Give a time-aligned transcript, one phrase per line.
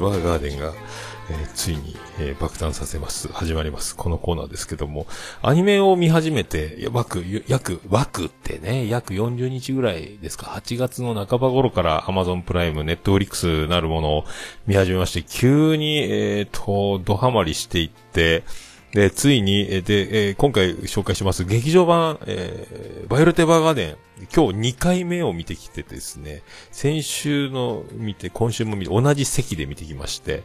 [0.00, 0.72] 屋のさん、エヴァーガーデンが、
[1.30, 3.28] えー、ついに、えー、爆誕させます。
[3.28, 3.94] 始まります。
[3.94, 5.06] このコーナーですけども、
[5.42, 14.24] アニメを見始めて、枠、約、枠ってね、約40日ぐらいですか、8月の半ば頃からアマゾンプライム、ネットフリックスなるものを
[14.66, 18.42] 見始めまして、急に、えっ、ー、と、ドハマりしていって、
[18.92, 23.96] で、ついに、えで、えー、今回紹介します劇場版、えー、バイオレテバーガーデン、
[24.34, 30.42] 今日2回目を見てきてですね、先週の見て、今週も見て、同じ席で見てきまして、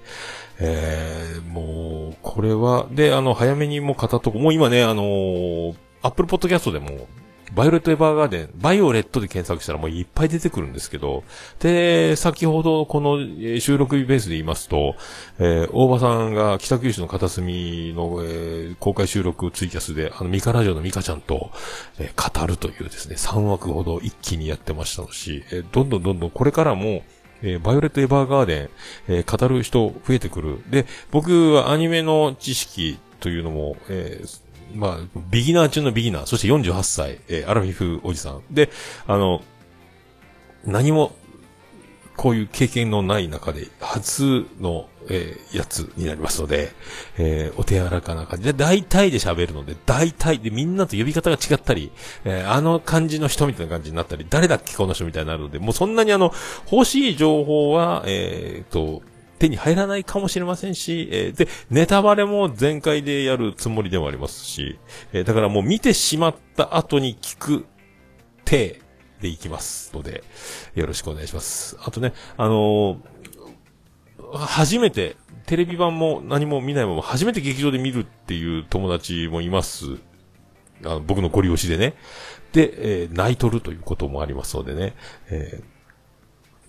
[0.59, 7.07] えー、もう、これは、で、あの、早めにもう片とこもう今ね、あのー、アップルポッドキャストでも、
[7.55, 11.23] バイオレット・エヴァーガーデン、バイオレットで検索したらもういっぱい出てくるんですけど、
[11.59, 13.17] で、先ほどこの
[13.59, 14.95] 収録日ベースで言いますと、
[15.39, 21.51] えー、大場さんが北九州の片隅の、えー、公開収録ツイキャスで、あの、ミカラジオのミカちゃんと、
[21.97, 27.03] えー、語るというですね、3枠ほど一気にやってましたし、えー、どんどんどんどんこれからも、
[27.41, 28.69] えー、バイオレット・エヴァーガーデン、
[29.07, 30.61] えー、語る人増えてくる。
[30.69, 34.44] で、僕はアニメの知識というのも、えー、
[34.75, 38.41] まあ、ビギナー中のビギナー、そして48歳、えー、アラフィフおじさん。
[38.51, 38.69] で、
[39.07, 39.41] あの、
[40.65, 41.15] 何も、
[42.17, 46.71] こういう経験のない中で、初の、えー、やつになりますので、
[47.17, 51.91] えー、お手柔らかな感じで、大体で喋るので、大体でみんなと呼び方が違ったり、
[52.23, 56.33] えー、あの感じの人みたいな感じになったり、誰だっけこの人みたいになるので、もうそんなにあの、
[56.71, 59.01] 欲しい情報は、えー、と、
[59.39, 64.79] 手に入らないかもしれませんし、えー、で、ネタバレも全開でやるつもりでもありますし、
[65.13, 67.65] えー、だからもう見てしまった後に聞く
[68.45, 68.81] 手
[69.21, 70.23] でいきますので、
[70.75, 71.77] よろしくお願いします。
[71.81, 79.97] あとね、あのー、初めて、テレビ版も何も見ないまま初めて劇場で見るっていう友達もいます。
[80.83, 81.93] あの僕のご利用しでね。
[82.51, 84.95] で、えー、泣いとるということもありますのでね。
[85.29, 85.74] えー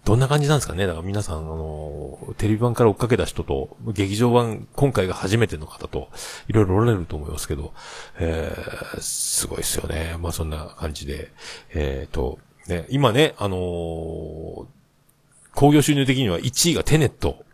[0.07, 6.11] どんな感じなんですかねだから皆さん、あの、テレビ版から追っかけた人と、劇場版、今回が初めての方と、
[6.47, 7.73] いろいろおられると思いますけど、
[8.21, 10.15] えー、すごいですよね。
[10.21, 11.33] まあそんな感じで、
[11.75, 14.67] えっ、ー、と、ね、今ね、あのー、
[15.57, 17.45] 興行収入的には1位がテネット。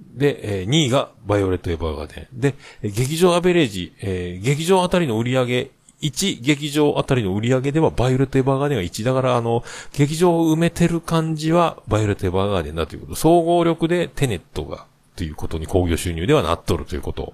[0.00, 2.40] で、えー、2位がバイオレット・エヴァーガーデン。
[2.40, 2.54] で、
[2.84, 5.70] 劇場アベレージ、えー、劇場あたりの売り上げ
[6.02, 9.04] 1劇場あたりの売り上げではバイオレット・エヴァーガーデンが1。
[9.04, 13.14] だからあの、劇場を埋めてる感じはバイオレット・エヴァーガーデンだということ。
[13.14, 14.86] 総合力でテネットが、
[15.16, 17.32] ということに興行収入ではなっとるということ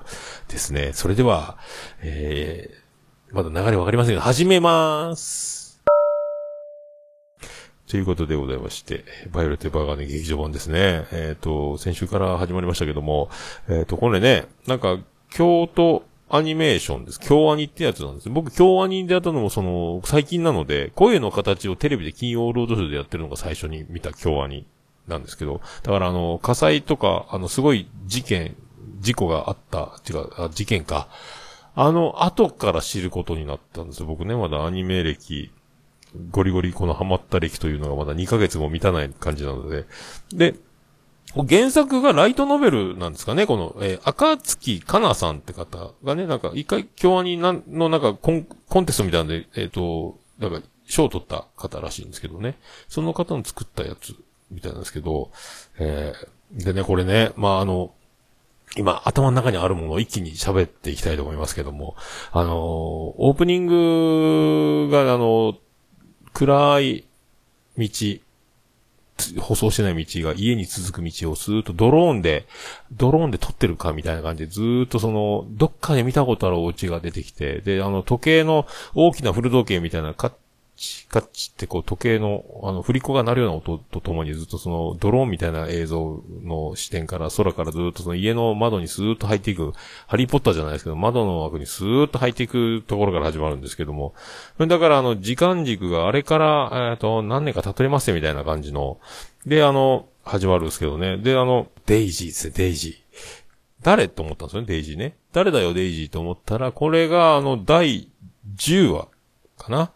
[0.48, 0.92] ですね。
[0.92, 1.58] それでは、
[2.00, 5.62] えー、まだ流れわかりませんが、始めまーす。
[7.88, 11.06] ということでございまして、バイオレット・エヴァーガーデン劇場版ですね。
[11.12, 13.28] えっ、ー、と、先週から始まりましたけども、
[13.68, 14.98] えっ、ー、と、これね、なんか、
[15.30, 17.20] 京都、アニメーションです。
[17.20, 18.30] 京アニってやつなんです。
[18.30, 24.66] 僕、京アニでやったのもその、最近なので、声の形をテレビで金曜ロードショーでやってるのが最初に見た京アニ
[25.06, 28.56] なんですけど、だからあの、火災とか、あの、すごい事件、
[29.00, 31.08] 事故があった、違う、あ事件か。
[31.74, 34.02] あの、後から知ることになったんです。
[34.02, 35.50] 僕ね、まだアニメ歴、
[36.30, 39.84] ゴリゴリこのハマった歴というのがまだ2ヶ月も満たない感じなので、
[40.32, 40.54] で、
[41.34, 43.46] 原作がライトノベルなんですかね？
[43.46, 52.58] この、えー、赤月かなさんって方がね、なんか、一回、京アニなんの、なんかコン、コンテストみたいなんで、えっ、ー、と、なんか、賞を取った方らしいんですけどね。
[52.88, 54.14] その方の作ったやつ、
[54.50, 55.30] みたいなんですけど、
[55.78, 57.94] えー、でね、これね、まあ、あの、
[58.76, 61.94] 今、頭の中にあるものを一気に喋っていきたいと思いますけども、
[62.30, 65.54] あのオープニングが、あの、
[66.32, 67.04] 暗い
[67.76, 67.88] 道、
[69.38, 72.46] 舗装してない道が家に続く道をスーッとドローンで、
[72.92, 80.32] ドローンで撮ってるかみたいな感じでずーっとその、どっかで見たことあるお家が出てきて、で、あの、時計の大きな古時計みたいなカッ
[80.82, 89.74] チカチってこう時計の、あの、振り子が鳴るような音とともにずっとそのドローンみたいな映像の視点から空からずっとその家の窓にスーッと入っていく、
[90.08, 94.12] ハリーポッターじゃないですけど、窓の枠にスーッと入っていくところから始まるんですけども、
[94.58, 98.98] だからあの、時間軸があれから、えっ、と、何年か経とれますよみたいな感じの、
[99.46, 101.16] で、あの、始まるんですけどね。
[101.16, 103.42] で、あの、デイジーですね、デイジー。
[103.82, 105.16] 誰と思ったんですよね、デイジーね。
[105.32, 108.08] 誰だよ、デイジーと思ったら、これが、あの、第
[108.56, 109.06] 10話
[109.56, 109.92] かな。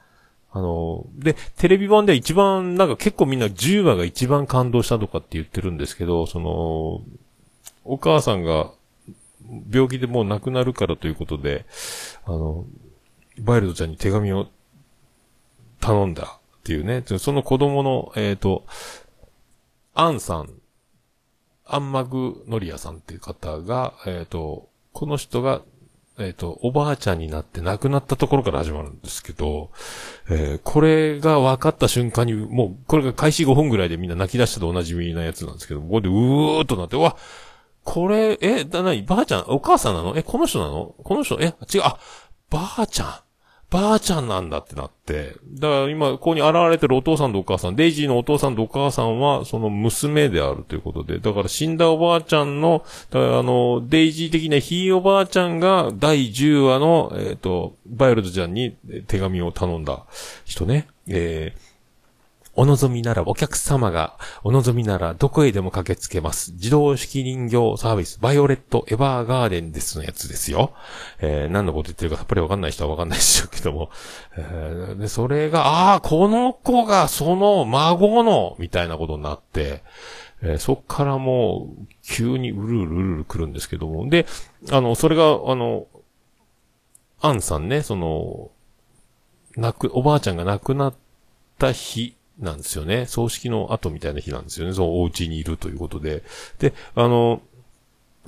[0.56, 7.02] あの、で、テレビ版では一番、なんか結構みんな10話が一番感動したとかって言ってるんですけど、その、
[7.84, 8.70] お母さんが
[9.70, 11.66] 病気でもう亡くなるからということで、
[12.24, 12.64] あの、
[13.38, 14.46] バイルドちゃんに手紙を
[15.80, 18.64] 頼んだっていうね、その子供の、えっ、ー、と、
[19.92, 20.48] アンさん、
[21.66, 25.60] アンマグノリアさんっていう方が、えっ、ー、と、この人が
[26.18, 29.70] えっ、と、おばあちゃんになって亡くなったところから始まるんですけど、
[30.30, 37.16] えー、これが分かった瞬間に、もう、これが開始5分ぐらいでみんな泣き出したとおなじみなやつなんですけど、ここでうーっとなって、わ、
[37.84, 40.16] これ、え、だ、なに、ばあちゃん、お母さんなの？
[40.16, 40.94] え、この人なの？
[41.04, 41.98] この人、え、違う、あ、
[42.50, 43.25] ばあちゃん。
[43.68, 45.34] ばあちゃんなんだってなって。
[45.44, 58.76] だから今、ここに現れてるお父さんとお母さん、デイジーのお父さんとお母さんは、その娘であるということで、だから死んだおばあちゃんの、あの、デイジー的なひいおばあちゃんが第10話の、えっ、ー、と、バイオレットちゃんに
[59.08, 60.04] 手紙を頼んだ
[60.44, 60.86] 人ね。
[61.08, 61.65] えー
[62.56, 66.52] お望みならお客様がお望みならどこへでも駆けつけます。
[66.52, 70.72] 自動手記人形サービス、バイオレットエヴァーガーデンですのやつですよ。
[71.20, 73.90] えー、何のこと言ってるかさっぱりわかんない人はわかんないでしょうけども。
[74.36, 79.82] えー、で、それが、ああ、この子がその孫の、みたいなことになって、
[80.42, 84.08] えー、そっからもう、急にうるうるうるうる来るんですけども。
[84.08, 84.26] で、
[84.70, 85.86] あの、それが、あの、
[87.20, 88.50] アンさんね、その、
[89.56, 90.94] 亡く、おばあちゃんが亡くなっ
[91.58, 93.06] た日なんですよね。
[93.06, 94.74] 葬式の後みたいな日なんですよね。
[94.74, 96.22] そのお家にいるということで。
[96.58, 97.40] で、あの、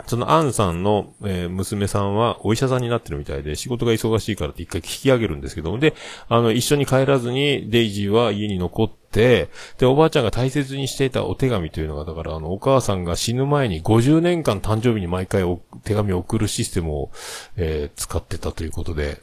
[0.07, 5.95] そのアンさんの、え、娘さんはお医者さんになってるみたいで、仕事が忙しいからって一回引き上げるんですけども、で、
[6.29, 17.11] あの、一緒に帰らずにデイジーは家に残って、で、おばあちゃんが大切にしていたお手紙というのが、だからあの、お母さんが死ぬ前に50年間誕生日に毎回お手紙を送るシステムを、
[17.57, 19.21] えー、使ってたということで、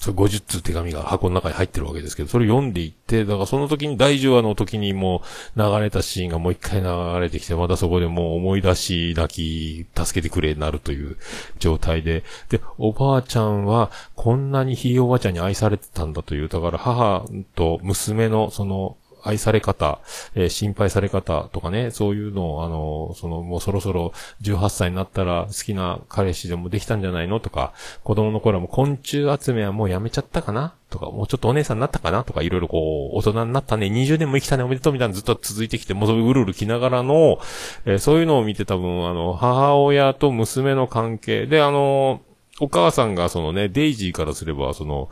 [0.00, 5.22] それ50通手紙が箱の中に入ってるわけですけど、それ読んでいって、だからその時に大10話の時にも
[5.54, 11.18] う流れたシーンがもう一回流れてきて、またそこでもう思い出し、泣き、助けてくれになるという
[11.58, 20.00] 状態で、で、おばあちゃんはこんなにひいおばあちゃんに愛されてたんだという、だから母と娘のその愛され方、
[20.34, 24.12] えー、心配され方とかね、そういうのを、あの、その、もうそろそろ
[24.42, 27.72] 18歳になったら好きな彼氏でもできたんじゃないのとか、
[28.04, 37.38] 子供の頃はもう昆虫集めはもうやめちゃったかなとか、もうちょっとお姉さんになったかなとか、いろいろこう、大人になったね、20年も生きたね、おめでとうみたいなずっと続いてきて、もうそうるうる来ながらの、
[37.84, 42.20] えー、そういうのを見て多分、あの、母親と娘の関係で、あの、
[42.60, 45.08] お母さんがそのね、デイジーからすれば、その、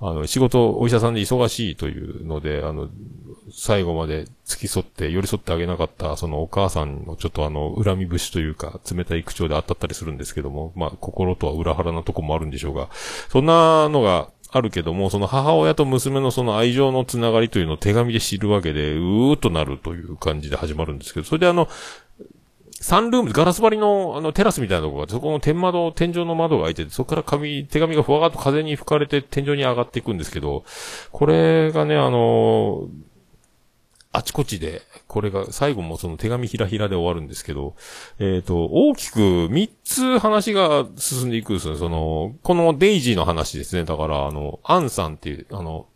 [0.00, 2.88] あの、仕事、お医者さんで忙しいというので、あの、
[3.52, 12.88] 最後まで付き添って寄り添ってあげなかった、そのお母さんのちょっとあの、恨み節というか、冷たい口調で当たったりするんですけども、まあ、心とは裏腹なとこもあるんでしょうが、
[13.30, 21.68] そんなのがあるけども、その母親と娘のその愛情のつながりというのを手紙で知るわけで、うーっとなるという感じで始まるんですけど、それであの、
[22.80, 30.64] サンルーム、ガラス張りの、あの、テラスみたいなとこが、そこの天窓、天井の窓が開いてて、そこから紙、手紙がふわーっと風に吹かれて天井に上がっていくんですけど、
[31.12, 32.88] これがね、あの
[34.12, 37.76] あちこちで、これが、最後もその手紙ひらひらで終わるんですけど、
[38.18, 41.76] えっ、ー、と、大きく3つ話が進んでいくんですよ。
[41.76, 43.84] その、このデイジーの話ですね。
[43.84, 45.86] だから、あの、アンさんっていう、あの、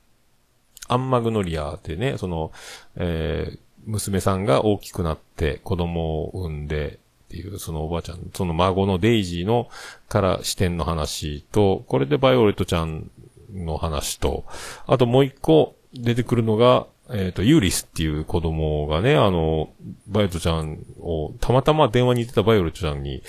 [0.86, 2.52] アンマグノリアってね、その、
[2.94, 9.68] えー、娘さんが大きくなって子供を産んでっていう、そのおばあちゃん、その孫のデイジーの
[10.08, 13.10] から視点の話と、これでバイオレットちゃん
[13.52, 14.44] の話と、
[14.86, 19.70] あともう一個出てくるのが、えっ、ー、と、ユーリスっていう子供がね、あの、
[20.06, 23.22] バイオレットちゃんを、たまたま電話に行ってたバイオレットちゃんに、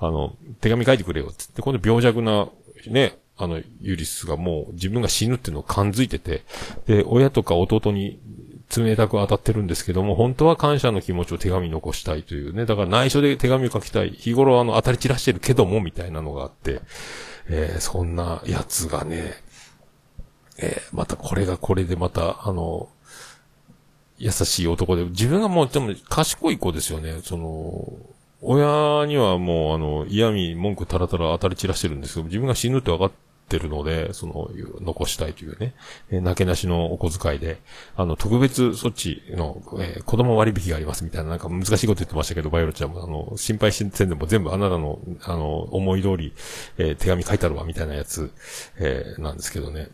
[0.00, 2.48] あの、手紙書いてくれよって言って、この病弱な、
[2.88, 6.42] ね、あの、ユーリスがもう自分が死ぬっていうのを感づいてて、
[6.86, 8.18] で、親とか弟に
[8.76, 14.10] 冷たく当たってるんですけども、本当は感謝の気持ちを手紙に残したいというね、だから内緒で手紙を書きたい。
[14.10, 16.80] 日頃あの、当たり散らしてるけども、みたいなのがあって、
[17.48, 19.34] えー、そんなやつがね、
[20.58, 22.88] えー、またこれがこれでまた、あの、
[24.18, 27.20] 優しい男で、自分がもう、でも賢い子ですよね。
[27.24, 27.92] その、
[28.42, 33.10] 親にはもう、あの、嫌味、文句たらたら当たり散らしてるんですけど、自分が死ぬって分かっ
[33.50, 34.48] てるので、その、
[34.80, 35.74] 残したいというね、
[36.10, 37.58] えー、なけなしのお小遣いで、
[37.96, 46.32] あの、特別措置の、えー、子供割引がありますみたいな、なんか難しいこと言ってましたけど、バイオロちゃんも、あの、心配してんでも全部あなたの、あの、思い通り、
[46.78, 48.32] えー、手紙書いてあるわ、みたいなやつ、
[48.78, 49.88] えー、なんですけどね。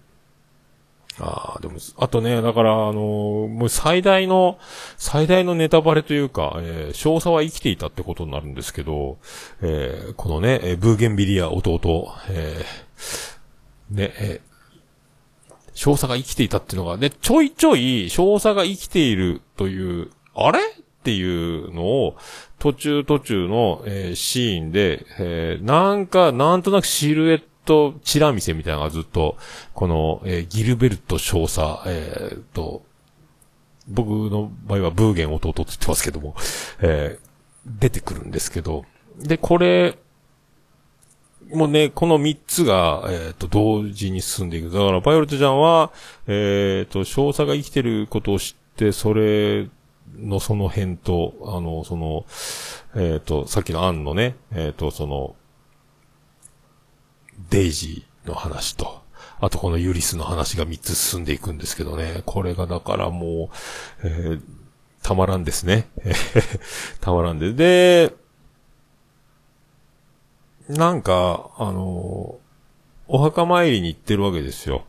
[1.19, 4.59] ああ、でも、あとね、だから、あのー、もう最大の、
[4.99, 9.17] 最大のネタバレというか、えー、少佐は生きていたってことになるんですけど、
[9.63, 13.36] えー、このね、えー、ブーゲンビリア弟、えー、
[13.91, 20.63] ね、えー、少佐が生きていたっていうのが、で、ちょいちょい少佐が生きているという、あれっ
[21.03, 22.17] ていうのを、
[22.59, 29.37] 途中途中の、えー、シーンで、えー、なんか、なんとなくシルエット、チラ見せみたいなのがずっと、
[29.75, 32.83] この、えー、ギルベルト少佐、えー、と、
[33.89, 36.35] 僕の場合はブーゲン弟って言ってますけども、
[36.81, 38.85] えー、出てくるんですけど、
[39.19, 39.97] で、これ、
[41.53, 44.71] もうね、この三つが、えっ、ー、と、同時に進んでいく。
[44.71, 45.93] だから、バイオレットちゃんは、
[46.27, 49.69] えっ、ー、と、少佐が生きてることを知って、それ
[50.19, 52.25] のその辺と、あの、その、
[52.97, 55.37] えっ、ー、と、さっきのアンのね、えっ、と、その、
[57.51, 59.03] デイジーの話と、
[59.39, 62.23] あとこのユリスの話が三つ進んでいくんですけどね。
[62.25, 63.51] これがだからも
[64.03, 64.39] う、え、
[65.03, 65.89] たまらんですね。
[67.01, 67.53] たまらんで。
[67.53, 68.15] で、
[70.69, 72.39] なんか、あの、
[73.09, 74.85] お墓参りに行ってるわけですよ。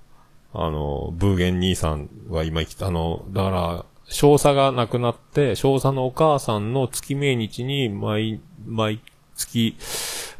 [0.53, 9.01] あの、ブーゲン兄さんは今生きた、あの、だから、少佐が亡くなって、少佐のお母さんの月命日に毎、毎
[9.35, 9.75] 月、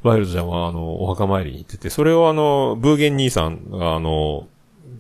[0.02, 4.48] ワイルドちゃんはあの、お墓参りに行ってて、それをあの、ブーゲン兄さんがあの、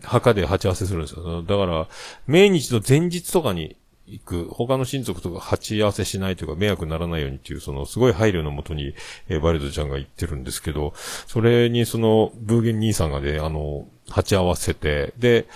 [0.03, 1.41] 墓で鉢合わせするんですよ。
[1.41, 1.87] だから、
[2.27, 3.75] 命日の前日とかに
[4.07, 8.93] 行く、他の親族とか鉢合わせしないというか迷惑にならないようにっていう、そのすごい配慮のもとに、
[9.27, 15.47] えー、バイルドちゃんが言ってるんですけど、それにその、ブーゲン兄さんがね、あの、鉢合わせて、で、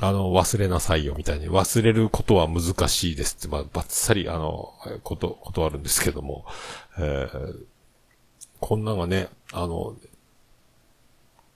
[0.00, 4.72] あの、忘れなさいよみたいに、忘れることは難しいですって、まあ、ばっさり、あの、
[5.02, 6.46] こと、断るんですけども、
[6.98, 7.64] えー、
[8.60, 9.94] こんなのがね、あの、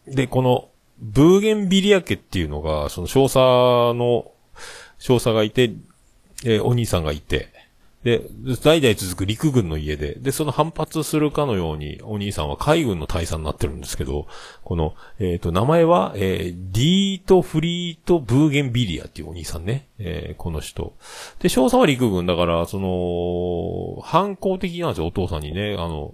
[0.07, 4.31] で、この、ブーゲンビリア家っていうのが、その少佐の、
[4.99, 5.73] 少佐がいて、
[6.45, 7.49] えー、お兄さんがいて、
[8.05, 8.23] で、
[8.62, 14.26] 代々続く陸軍の家で、で、その反発するかのように、お兄さんは海軍の大佐になってるんですけど、
[14.62, 19.88] この、えっ、ー、と、名前は、えー、ディート・フリート・ブーゲンビリアっていうお兄さんね。
[19.99, 20.93] えー、この人。
[21.38, 25.75] で、少佐は陸軍だから、その、反抗的なんですよ、お父さんにね。
[25.79, 26.12] あの、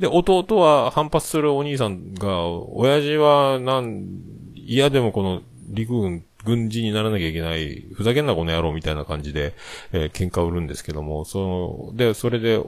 [0.00, 4.08] で、弟は反発するお兄さんが、親父は、なん、
[4.56, 9.54] 嫌でもこの陸軍軍人にならなきゃいけない、ふざけんなこの野郎みたいな感じで、
[9.92, 12.62] えー、喧嘩を売るんですけども、その、で、それで、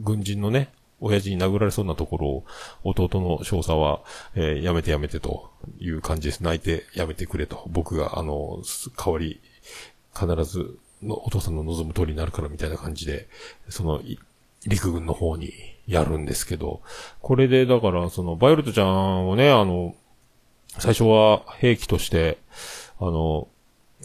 [0.00, 2.44] 軍人のね、親父に殴られそうなところを、
[2.84, 4.00] 弟の少佐は、
[4.34, 6.42] えー、やめてやめてという感じです。
[6.42, 7.64] 泣いてやめてくれと。
[7.66, 8.62] 僕が、あの、
[8.96, 9.40] 代わり、
[10.14, 13.28] 必ず、お父さんの望む通りになるからみたいな感じで、
[13.68, 14.00] その、
[14.64, 15.52] 陸軍の方に
[15.88, 16.82] やるんですけど、
[17.20, 19.96] これで、だから、その、バイオレットちゃんをね、あの、
[20.78, 22.38] 最初は兵器として、
[23.02, 23.48] あの、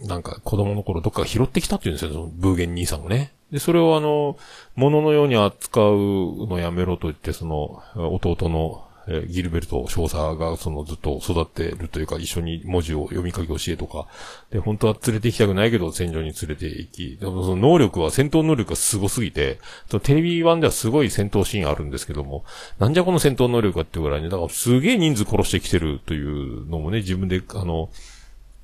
[0.03, 3.33] なんか子供の頃どっか拾ってきたって言うんですよ、そのブーゲン兄さんがね。
[3.51, 4.37] で、それをあの、
[4.75, 14.05] 物のように扱うのやめろと言って、その、弟の、えギルベルト少佐がそのずっと育ってるというか、一緒に文字を読み書き教えとか、
[14.51, 22.43] で、本当は連れて行きたくないけど、戦場に連れて行き、でもその能力は、戦闘能力が凄すぎて、そのテレビ版ではすごい戦闘シーンあるんですけども、
[22.79, 27.89] なんじゃこの戦闘能力かっていうぐらいね、だからすげえ人数殺してきてるというのもね、自分で、あの、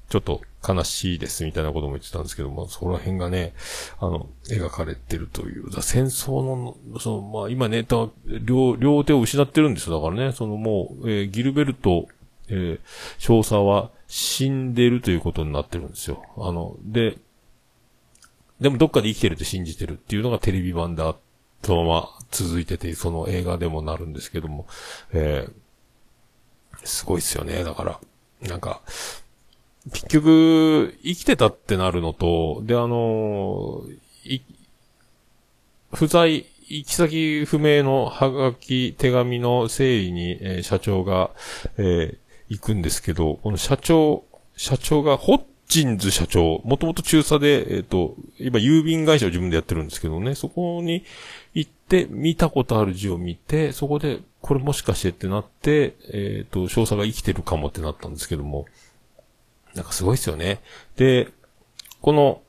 [0.10, 3.54] ちょっと悲しいですみたいなことも言ってたんですけども、その辺がね、
[4.00, 7.86] あの、描かれてるという、戦争の、その、まあ今ね、
[8.26, 10.00] 両、両手を失ってるんですよ。
[10.00, 12.08] だからね、そのもう、えー、ギルベルト、
[12.48, 12.80] えー、
[13.18, 16.24] 少佐は死んでるということになってるんですよ。
[16.38, 17.18] あの、で、
[18.62, 21.16] でもどっかで生きてるって信じてるっていうのがテレビ版だ、
[21.64, 24.68] そのまま続いてて、その映画でもなるんですけども、
[25.12, 25.54] えー、
[26.84, 27.64] すごいっすよね。
[27.64, 28.00] だから、
[28.48, 28.82] なんか、
[29.92, 33.84] 結局、生きてたってなるのと、で、あの、
[34.24, 34.40] い、
[35.92, 41.32] 不在、行き先不明のハガキ、手紙の整理に、えー、社長が、
[41.78, 42.18] えー、
[42.50, 44.24] 行くんですけど、この社長、
[44.56, 51.04] 社長が、ホッチンズ社長、もともと中佐で、えっ、ー、と、今郵便会社を自分でやってるんですけどね、そこに
[51.54, 58.66] 行って見たことある字を見て、そこで、これもしかしてってなって、えっ、と、少佐が生きてるかもってなったんですけども、
[59.76, 60.62] なんかすごいっすよね。
[60.96, 61.30] で、
[62.02, 62.42] この、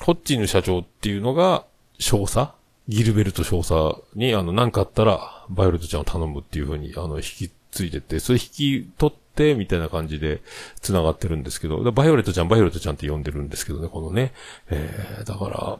[0.00, 1.64] ホッチンの社長っていうのが、
[1.98, 2.52] 少佐？
[2.88, 8.46] ギルベルト少佐に、あの、なんかあったら、バイオレットちゃんを頼むっていう風に、あの、引き継いでて、それ引
[8.82, 10.42] き取って、みたいな感じで、
[10.80, 14.32] 繋がってるんですけど、バイオレットちゃん、バイオレットちゃんって呼んでるんですけどね、このね。
[14.70, 15.78] えー、だから、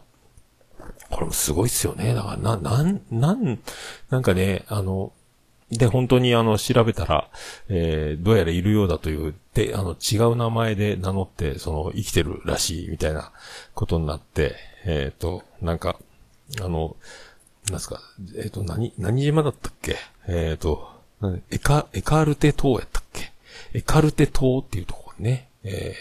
[1.11, 2.15] これもすごいっすよね。
[2.15, 3.59] だから、な、なん、なん、
[4.11, 5.13] なんかね、あの、
[5.71, 7.29] で、本当にあの、調べたら、
[7.69, 13.33] えー、どうやらいるようだという、で、あの、違う名前で名乗って、その、生きてるらしい、みたいな
[13.75, 15.97] ことになって、えっ、ー、と、なんか、
[16.61, 16.97] あの、
[17.71, 18.01] なんすか、
[18.37, 19.97] えっ、ー、と、何、何島だったっけ？
[20.27, 20.89] えっ、ー、と、
[21.51, 23.33] エカ、エカルテ島やったっけ？
[23.75, 25.95] エカルテ島っていうところにね、え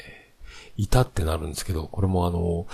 [0.77, 2.65] ー、いたってなるんですけど、これもあの、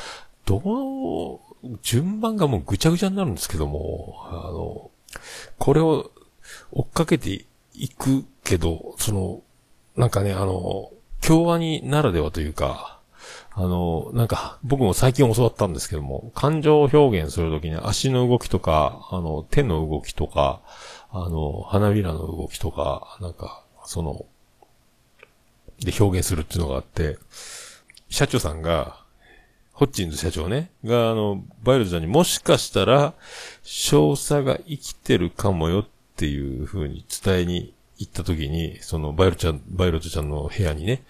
[0.45, 4.91] どの、順番がもうぐちゃぐちゃになるんですけども、あの、
[5.57, 6.11] これを
[6.75, 9.41] 追っかけていくけど、その、
[9.95, 10.91] なんかね、あの、
[11.21, 12.99] 京アニならではというか、
[13.51, 20.61] あの、なんか、僕も最近教わったんですけども、感情を表現するときに足の動きとか、あの、手の動きとか、
[21.09, 24.25] あの、花びらの動きとか、なんか、その、
[25.79, 27.17] で表現するっていうのがあって、
[28.09, 29.03] 社長さんが、
[29.71, 33.13] ホッチンズ社長ね、が、あの、バイルドちゃんにもしかしたら、
[33.63, 41.03] 少佐が生きてるかもよっっていう風に伝えに行った時に、その、バイルちゃん、バイルドちゃんの部屋にね、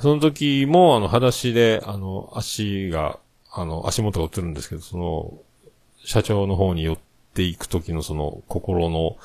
[0.00, 3.18] その時も、あの、裸足で、あの、足が、
[3.52, 5.34] あの、足元が映るんですけど、その、
[6.02, 6.98] 社長の方に寄っ
[7.34, 9.16] ていく時のその、心の、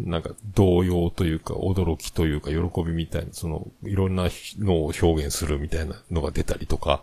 [0.00, 7.02] なんか、動揺というか、驚きというか、喜びみたいな、その、いろんなのを表現するみたいなのが出たりとか、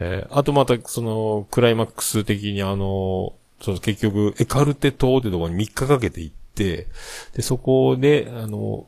[0.00, 8.86] えー、あとまた、その、クライマックス的にあの、その結局、エカルテ島ってところに3日かけて行って、で、そこで、あの、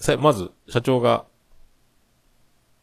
[0.00, 1.24] さ、まず、社長が、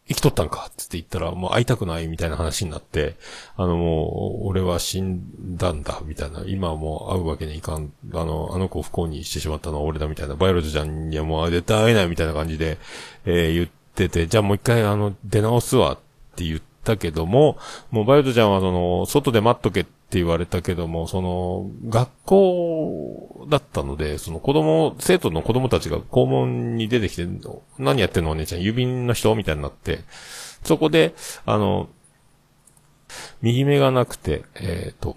[0.06, 3.16] 生きとったんかつって言ったら、もう会いたくないみたいな話になって、
[3.56, 6.44] あのもう、俺は死んだんだ、みたいな。
[6.46, 7.94] 今はもう会うわけにいかん。
[8.14, 10.36] あの、あの子を不幸にしてしまったのは俺だ、みたいな。
[10.36, 12.78] バイオロジちゃんにはもう絶対会えないみたいな感じで、
[13.26, 15.98] えー、言ってて、じゃあもう一回あの、出直すわっ
[16.36, 17.58] て言ってたけども、
[17.92, 27.28] もうバイオロジちゃんはその、外で待っとけって言われたけども、その、学校だったので、その子供、生徒の子供たちが校門に出てきて、
[27.80, 30.02] 何やってんのお姉ちゃん、郵便の人みたいになって、
[30.64, 31.90] そこで、あの、
[33.42, 35.16] 右目がなくて、えっ、ー、と、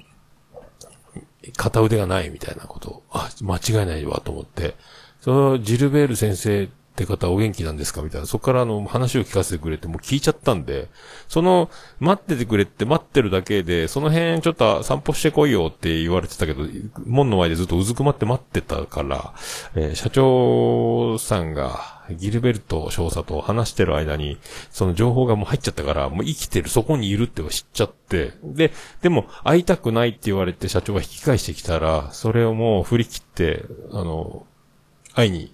[1.57, 4.75] 片腕がないみたいなことを、あ、間違いないわと思って、
[5.21, 8.01] そのジルベール先生って方お元気なんですか？
[8.01, 8.27] みたいな。
[8.27, 10.89] そこからあの話を聞かせてくれてもう聞いちゃったんで、
[11.29, 11.69] その
[12.01, 16.65] 待っててくれって待ってるだけで、その辺ちょっと散歩してこいよって言われてたけど、
[17.05, 19.35] 門の前でずっとうずくまって待ってたから、
[19.75, 24.39] えー、社長さんがギルベルト少佐と話してる間に、
[24.71, 28.73] その情報がもう入っちゃったから、もう生きてる、そこにいるって知っちゃって、で、
[29.03, 34.47] でも会いたくないって言われて社長が引き返してきたら、それをもう振り切って、あの、
[35.15, 35.53] 会いに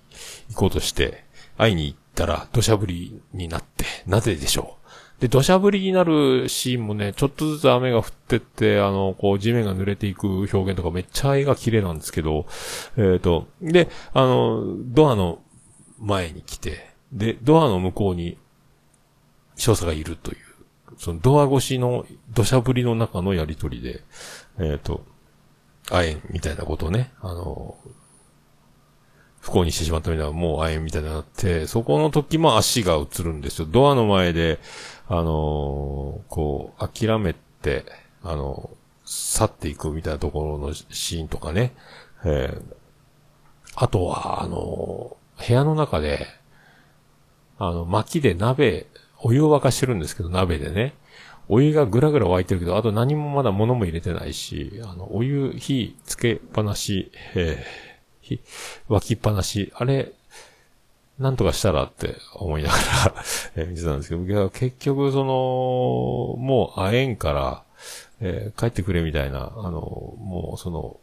[0.51, 1.25] 行こうとして、
[1.57, 4.83] 会いに行ったら土砂降りになって、なぜでしょう？
[5.23, 12.47] で、土砂降りになるシーンもね、ちょっとずつ雨が降ってって、あの、こう、地面が濡れていく表現とかめっちゃ絵が綺麗なんですけど、
[12.97, 15.41] えっ、ー、と、で、あの、ドアの
[16.01, 18.37] 前に来て、で、ドアの向こうに、
[19.55, 20.39] 少佐がいるという、
[20.99, 24.03] そのドア越しの土砂降りの中のやりとりで、
[24.59, 25.05] えっ、ー、と、
[25.93, 27.77] あえんみたいなことをね、あの、
[29.43, 33.67] 不幸にしてしまったみたいな、もう会えんみたいになって、そこの時も足が映るんですよ。
[33.69, 34.61] ドアの前で、
[35.09, 35.25] あのー、
[36.29, 37.85] こう、諦めて、
[38.23, 41.75] あのー、去っていくみたいなところのシーンとかね。
[42.25, 42.63] えー、
[43.75, 46.25] あとは、あのー、部屋の中で、
[47.59, 48.87] あの、薪で鍋、
[49.19, 50.95] お湯を沸かしてるんですけど、鍋でね。
[51.49, 57.92] お湯がぐらぐら沸いてるけど、あと何もまだ物も入れてないし、あの、お湯、火つけっぱなし、えー
[58.89, 60.13] 湧きっぱなし、あれ、
[61.19, 63.15] なんとかしたらって思いながら
[63.57, 67.63] え見てたんですけど、結局その、もう会えんから、
[68.21, 69.81] えー、帰ってくれみたいな、あの、
[70.19, 70.97] もうその、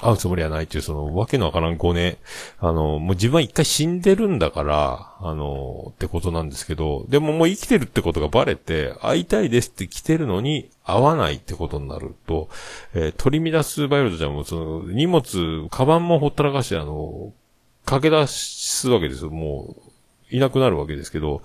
[0.00, 2.18] 会うつもりはないっていう、その、わけのわからんごね、
[2.58, 12.48] あの、もう自分は一回死んでるんだから、あの、ってことなんですけど、でももう生きてるってことがバレて、会いたいですって来てるのに、会わないってことになると、
[12.94, 17.32] えー、取り乱すバイオレットちゃんも、その、荷物、カバンもほったらかして、あの、
[17.84, 19.30] 駆け出すわけですよ。
[19.30, 19.88] もう、
[20.30, 21.42] いなくなるわけですけど、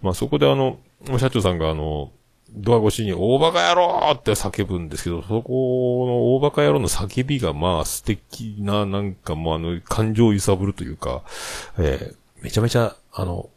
[0.00, 0.78] まあそこであの、
[1.18, 2.10] 社長さんがあの、
[2.54, 11.22] ドア越しに、大バカ野郎って叫ぶんですけど、そこの大バカ野郎の叫びがまあ素敵な、なんかもうあの、感情を揺さぶるというか、
[11.78, 13.48] えー、めちゃめちゃ、あの、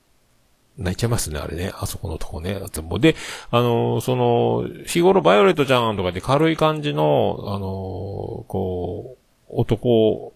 [0.78, 1.72] 泣いちゃいますね、あれね。
[1.76, 2.60] あそこのとこね。
[3.00, 3.16] で、
[3.52, 10.34] あの、その、日頃バイオレットちゃんとかで軽い感じの、あの、こう、男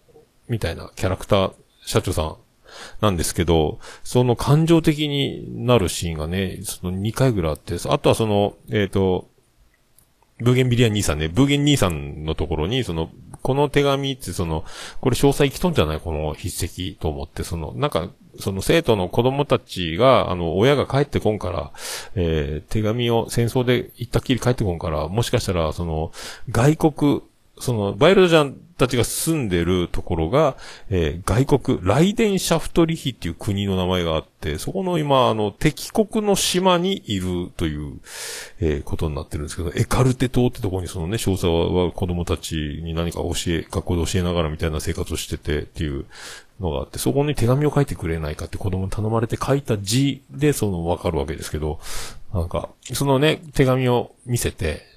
[0.48, 1.54] みたいなキャラクター、
[1.86, 2.36] 社長さん
[3.02, 9.28] なんですけど、その感情的になるシーンがね、その2回ぐらいあって、あとはその、えっ、ー、と、
[10.42, 13.10] ブーゲンビリア兄さんね、ブーゲン兄さんのところに、その、
[13.42, 14.64] この手紙ってその、
[15.02, 16.00] これ詳細きとんじゃない？
[16.00, 21.72] この筆跡と思って、その、なんか、その生徒の子供たちが、あの、親が帰ってこんから、
[22.16, 26.12] えー、手紙を戦争で行ったっきり帰ってこんから、もしかしたら、その、
[26.50, 27.22] 外国、
[27.60, 30.56] その、バイルドジャンたちが住んでるところが、
[30.90, 38.00] えー、外国、ライデンシャフトリヒっていう国の名前があって、そこの今、あの、敵国の島にいるという、
[38.60, 46.06] えー、ことになってるんですけど、エカルテ島ってとこにそのね、少佐は子供たちに何か教え、学校で教えながらみたいな生活をしててっていう
[46.62, 51.80] のがあって、そこに手紙を書いてくれないかって子供に頼まれて書いた字でそのわかるわけですけど、
[52.34, 54.89] なんか、そのね、手紙を見せて、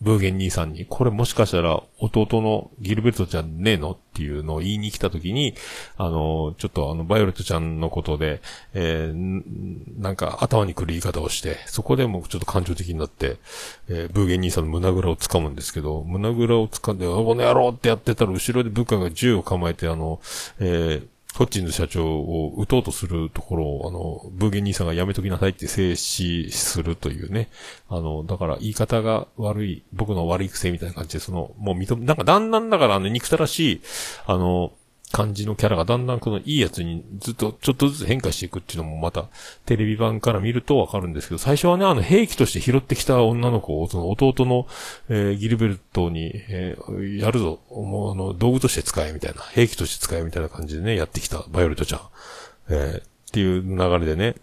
[0.00, 5.54] ブーゲン兄さんに、これもしかしたら弟のギルベルトちゃんねえのっていうのを言いに来た時に、
[5.96, 8.40] あの、ちょっとあの、バイオレットちゃんのことで、
[8.74, 13.38] えー、なんか頭に来る言い方をして、そこでもちょっと感情的になって、
[13.88, 20.20] えー、ブーゲン兄さんの胸ぐらを掴むんですけど、胸ぐらを掴んで、この野郎ってやってたら後ろで部下が銃を構えて、あの、
[20.60, 27.48] えー、トッジンズ社長を撃とうとするところを、あの、ブーゲン兄さんがやめときなさいって制止するというね。
[27.88, 33.80] あの、だから言い方が悪い、僕の悪い癖みたいな感じで、その、もう認め、なんかだんだんだからあの、憎たらしい、
[34.26, 34.72] あの、
[35.10, 39.26] 感じのキャラがだんだんこのいいやつにずっとちょっとずつ変化していくっていうのもまた
[39.64, 44.66] テレビ版から見るとわかるんですけど、最初はね、あの兵器として拾ってきた女の子を、その弟の、
[45.08, 52.00] えー、ギルベルトに、えー、やるぞ、もうあの、道具として使えみたいな、兵器として使えみたいな感じでね、やってきたバイオレットちゃん。
[52.70, 54.34] えー、っていう流れでね、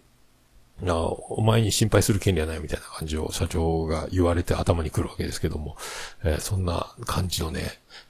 [0.86, 5.76] あお前に心配する権利はないみたいな感じを社長が言われて頭に来るわけですけども、
[6.22, 7.62] えー、そんな感じのね、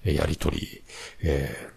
[0.05, 0.83] やりとり、
[1.23, 1.76] えー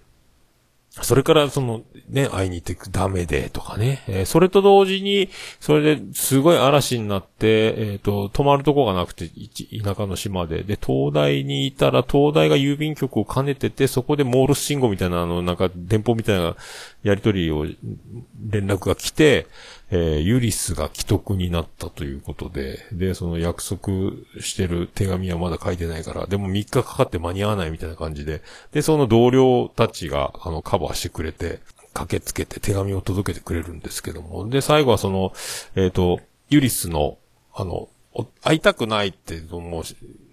[1.01, 4.03] それからその、ね、会いに行ってダメでとかね。
[4.07, 10.63] えー、それと同時に、それですごい嵐になって、えっ、ー、と、泊まるとこがなくて、田舎の島で。
[10.63, 16.55] で、東大にいたら、東大が郵便局を兼ねてて、そこでモールス信号みたいな、あの、なんか、電報みたいな
[17.03, 19.47] やりとりを、連絡が来て、
[19.91, 23.87] えー、ユリスが既得になったということで、で、その約束
[24.39, 31.59] してる手紙はまだ書いてないから、でも3日かかって間に合わないみたいな感じで、で、その同僚たちが、あの、カバーしてくれて、
[31.93, 35.33] 駆けつけて手紙を届けてくれるんですけども、で、最後はその、
[35.75, 37.17] えっ、ー、と、ユリスの、
[37.53, 37.89] あの、
[38.41, 39.83] 会いたくないって、もう、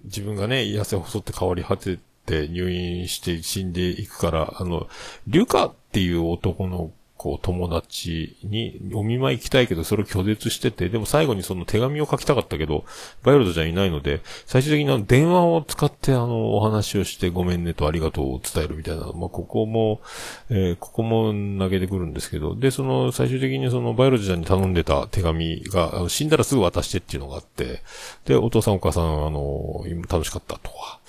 [0.04, 4.88] 自分がね、痩せ細って変わり果てて入院して死んでいくから、あの、
[5.26, 12.84] リュカっていう男のこう、友達にお見舞い行きたいけど、それを拒絶してて、でも最後にその手紙を書きたかったけど、
[13.22, 20.00] バイオレットちゃいないので、最終的に電話を使ってあの、お話をしてごめんねとありがとうを伝えるみたいな、まあ、ここも、
[20.50, 27.82] えー、ここも投げてくるんですけど、で、その、最終的にその、バイオレットちゃんに頼んでた手紙が、死んだらすぐ渡してっていうのがあって、
[28.26, 31.00] で、お父さんお母さん、あの、楽しかったとか、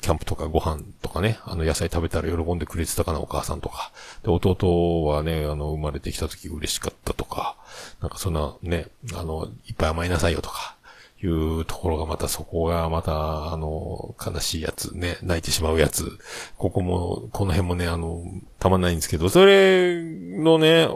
[0.00, 3.92] キャンプとかご飯とかね、あの、野菜食べたら喜んでくれてたかな、お母さんとか。
[4.22, 7.56] で、弟はね、あの、生まれてきた時嬉しかったとか、
[8.00, 10.76] なんかそんなね、あの、いっぱい甘えなさいよとか、
[11.22, 16.18] いうところがまたそこがまた、あの、悲しいやつね、泣いてしまうやつ。
[16.58, 18.22] ここも、この辺もね、あの、
[18.58, 20.86] たまんないんですけど、それのね、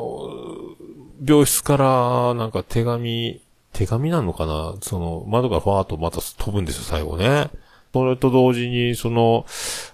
[1.25, 3.41] 病室からなんか手紙、
[3.73, 4.75] 手紙なのかな？
[4.83, 7.49] その、窓がファーっとまた飛ぶんですよ、最後ね。
[7.95, 9.47] それと同時に、その、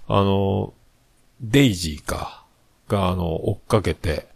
[0.08, 0.72] あの、
[1.40, 2.44] デイジーか、
[2.88, 4.26] が、あの、追っかけて、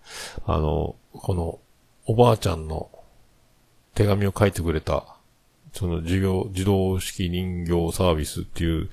[0.47, 1.59] あの、この、
[2.07, 2.91] おばあちゃんの
[3.95, 5.17] 手紙を書いてくれた、
[5.73, 8.91] その授業、自動式人形サービスっていう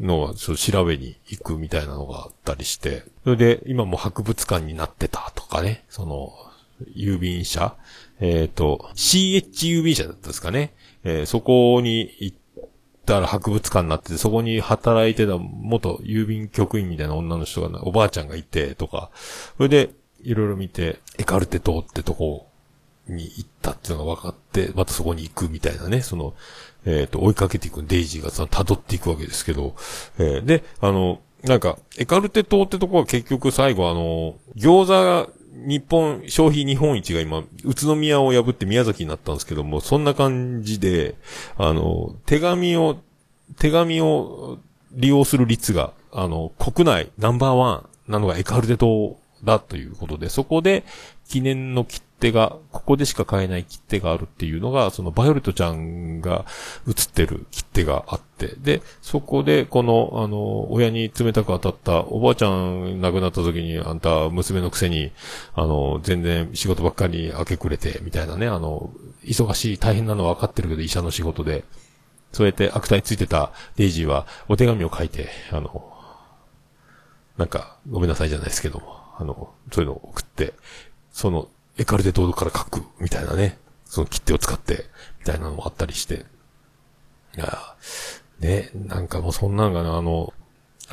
[0.00, 6.32] のが、ちょっと調べに行くみたいなのがあったりして、それで、今も博物館になってたとかね、その、
[6.96, 7.76] 郵便車、
[8.20, 10.72] えっ、ー、と、CH 郵便車だったんですかね。
[11.04, 12.36] えー、そこに行っ
[13.04, 19.10] たら博物館になってて、そこに働いてた元郵便局員みたいな女の人が、おばあちゃんがいて、とか、
[19.56, 19.90] それで、
[20.22, 22.48] いろいろ見て、エカルテ島ってとこ
[23.08, 26.34] に行ったっていうのが分かって、またそこに行くみたいなね、その、
[26.84, 29.74] えっ、ー、と、追いかけていくデイジーがその辿っていくわけですけど、
[30.18, 34.86] えー、で、あの、なんか、エカルテ島ってとこは結局最後あの、餃
[35.26, 41.16] 子日本、消費日本一が今、宇都宮を破って宮崎になったんですけども、そんな感じで、
[41.56, 42.98] あの、手紙を、
[43.58, 44.58] 手紙を
[44.92, 50.84] 利用する率が、あの、国内ナンバーワンなのがエカルテ島だということで、そこで
[51.28, 56.44] 記念の切手が、ここでしか買えない切手があるっていうのが、そのバイオレットちゃんが
[56.86, 65.10] 写ってる切手があって、で、そこでこの、あの、親に冷たく当たったおばあちゃん亡くなった時にあんた娘のくせに、
[65.54, 68.90] あの、全然仕事ばっかり明け暮れて、みたいなね、あの、
[69.24, 71.64] 忙しい大変なのは分かってるけど医者の仕事で、
[72.32, 75.92] そうやって悪態ついてたデイジーはお手紙を書いて、あの、
[77.36, 80.54] なんか、ごめんなさいじゃないですけども、あの、そういうのを送って、
[81.12, 81.48] その、
[81.78, 83.58] エカルテトードから書く、みたいなね。
[83.84, 84.86] その切手を使って、
[85.20, 86.24] みたいなのもあったりして。
[87.36, 87.58] いや、
[88.40, 90.32] ね、なんかもうそんなんがな、あの、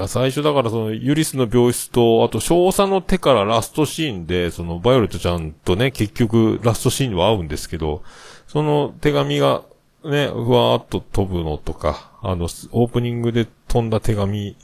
[0.08, 8.04] 最初だからそのユリスの病室と、あと少佐の手からラストシーンで、そのバイオレットちゃんとね、結局ラストシーンは合うんですけど、
[8.48, 9.64] その手紙が
[10.04, 14.56] ね、ふわーっと飛ぶのとか、あの、オープニングで飛んだ手紙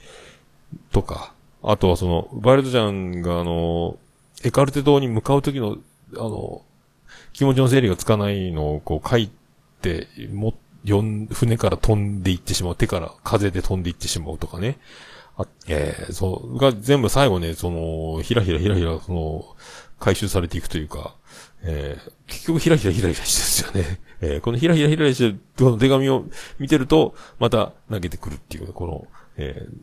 [0.92, 1.34] とか、
[1.68, 3.98] あとはその、バイオレットちゃんがあの、
[4.44, 5.78] エカルテ島に向かう時の、
[6.14, 6.64] あの、
[7.34, 9.32] 気持ちの整理がつかないのをこう書い
[9.82, 12.76] て、も、よん、船から飛んでいってしまう。
[12.76, 14.78] 手から風で飛んでいってしまうとかね。
[15.38, 19.46] あ、えー、そう、が全部最後ね、その、ひらひらひらひら、その、
[20.00, 21.16] 回収されていくというか、
[21.64, 24.00] えー、結局ひらひらひらひらしてですよね。
[24.22, 26.26] えー、このひらひらひらして、この手紙を
[26.60, 29.74] 見てると、また投げてくるっていう、この、えー、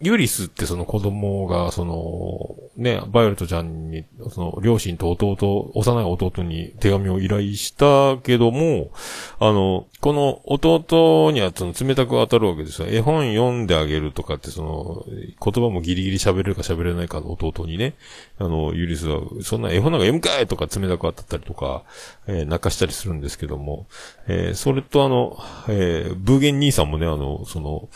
[0.00, 8.92] ユリスってその子供が、その、ね、バイオレットちゃんに、その、両親と弟、幼い弟に手紙を依頼したけども、
[9.40, 12.86] あの、この弟にはその冷たく当たるわけですよ。
[12.88, 17.94] 絵本読んであげるとかって、その、言葉もギリギリ喋れるか喋れないかの弟にね、
[18.38, 21.82] あの、ユリスは、そんな絵本なんか読むかいとか冷たく当たったりとか、
[22.28, 23.86] えー、泣かしたりするんですけども、
[24.28, 25.36] えー、それとあの、
[25.68, 27.88] えー、ブーゲン兄さんもね、あの、その、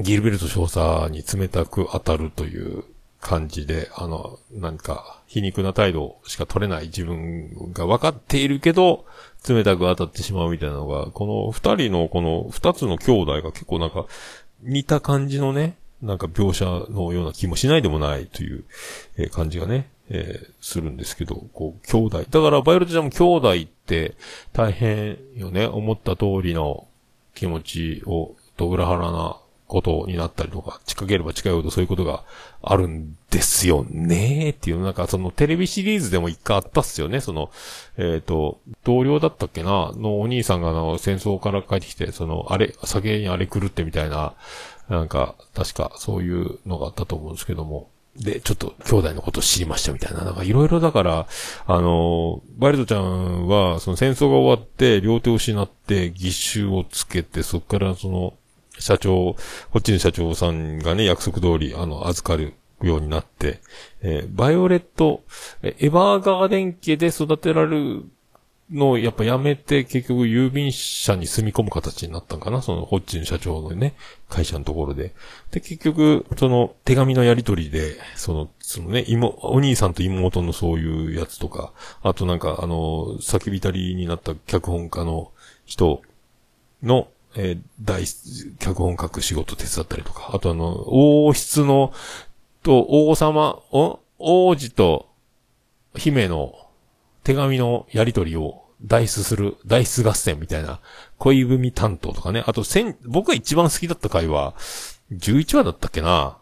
[0.00, 2.84] ギルベルト少佐に冷たく当たるという
[3.20, 9.06] 感じで、あの、なんか、皮肉な態度しか取れない自分が分かっているけど、
[9.48, 14.06] 冷たく当たってしまうみたいなのが、この二人のこの二つの兄弟が結構なんか、
[14.62, 18.64] 似た感じのね、なんか描写のような気もしないでもないという、
[19.16, 22.24] え、感じがね、えー、するんですけど、こう、兄弟。
[22.28, 24.14] だから、バイオレットちゃんも兄弟って
[24.52, 26.86] 大変よね、思った通りの
[27.34, 32.24] 気持ちを、と裏腹なことになったりとか、近ければ近いほどそういうことが
[32.62, 37.20] あるんですよねっていう、なんかそのテレビシリーズでも一回あったっすよね。
[37.20, 37.50] その、
[37.96, 44.34] えっ、ー、と、同僚だったっけなのお兄さんがあの戦争から帰ってきて、その、あれ、酒にあれ狂ってみたいな、
[44.88, 47.88] なんか、確かそういうのがあったと思うんですけども。
[48.16, 50.24] で、ちょっと兄弟のことを知りましたみたいな。
[50.24, 51.26] なんかいろいろだから、
[51.66, 58.34] あの、バイルドちゃんは、その戦争が終わって、両手を失って、義手をつけて、そこからその、
[58.78, 59.36] 社長、
[59.70, 63.60] こっちの社長さんがね、約束通り、あの、預かるようになって、
[64.02, 65.22] えー、バイオレット、
[65.62, 68.04] エヴァーガーデン家で育てられる
[68.70, 73.94] のをやっぱやめて結局郵便社に住み込む形になったんかなそのホッチの社長のね、
[74.28, 75.12] 会社のところで。
[75.50, 85.30] で、結局、その手紙のやりとりで、その、そのね、妹、お兄さんと妹のそういうやつとか、あとなんかあの、叫びたりになった脚本家の
[85.66, 86.02] 人
[86.82, 88.04] の、えー、大、
[88.58, 91.92] 脚本書く仕事手伝ったりとか、あとあの、王室の、
[92.62, 95.08] と、王様、お、王子と
[95.94, 96.54] 姫の
[97.24, 100.80] 手紙のやりとりをダイスする、ダイス合戦みたいな、
[101.18, 102.44] 恋文担当とかね。
[102.46, 104.54] あと、千、僕が一番好きだった回は、
[105.12, 106.38] 11話だったっけな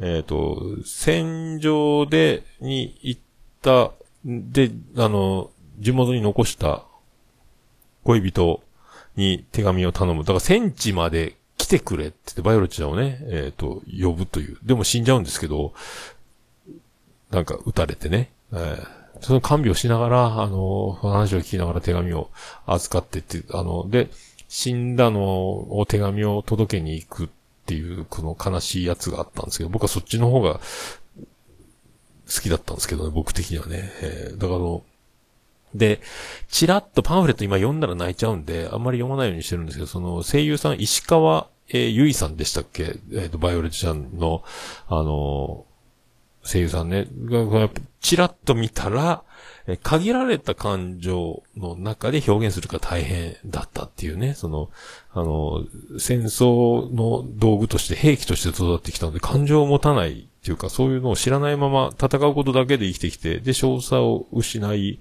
[0.00, 3.20] えっ、ー、と、戦場で、に行っ
[3.62, 3.92] た、
[4.24, 6.84] で、あの、地元に残した
[8.04, 8.62] 恋人
[9.16, 10.22] に手紙を頼む。
[10.22, 14.58] だから戦地まで来てくれって言って、バイオレットちゃんをね、えっ、ー、と、呼ぶという。
[14.62, 15.72] でも死んじゃうんですけど、
[17.30, 18.86] なんか撃たれてね、えー、
[19.20, 22.30] その看病しながら、あの、話を聞きながら手紙を
[22.66, 24.08] 預かってって、あの、で、
[24.48, 27.28] 死んだのを手紙を届けに行くっ
[27.66, 30.60] ていう、この悲しいやつがあったんですけど、僕はそっちの方が
[32.32, 33.90] 好きだったんですけどね、僕的にはね。
[34.02, 34.82] えー、だからの
[35.74, 36.00] で、
[36.48, 42.82] チラッとパンフレット今読んだら泣いちゃうんで、あんまり読まないようにしてるんですけど、その声優さん、石川、えー、ゆいさんでしたっけ？
[42.84, 44.42] えっ、ー、と、バイオレットちゃんの、
[44.86, 49.24] あのー、声優さんね、が、チラッと見たら、
[49.66, 54.68] え限られた感情の中で表現するか大変だったっていうね、その、
[55.14, 55.64] あの、
[55.98, 64.98] 戦争の道具として兵器として育ってきたので感情を持たないっていうか、そういうのを知らないまま戦うことだけで生きてきて、で、少佐を失い、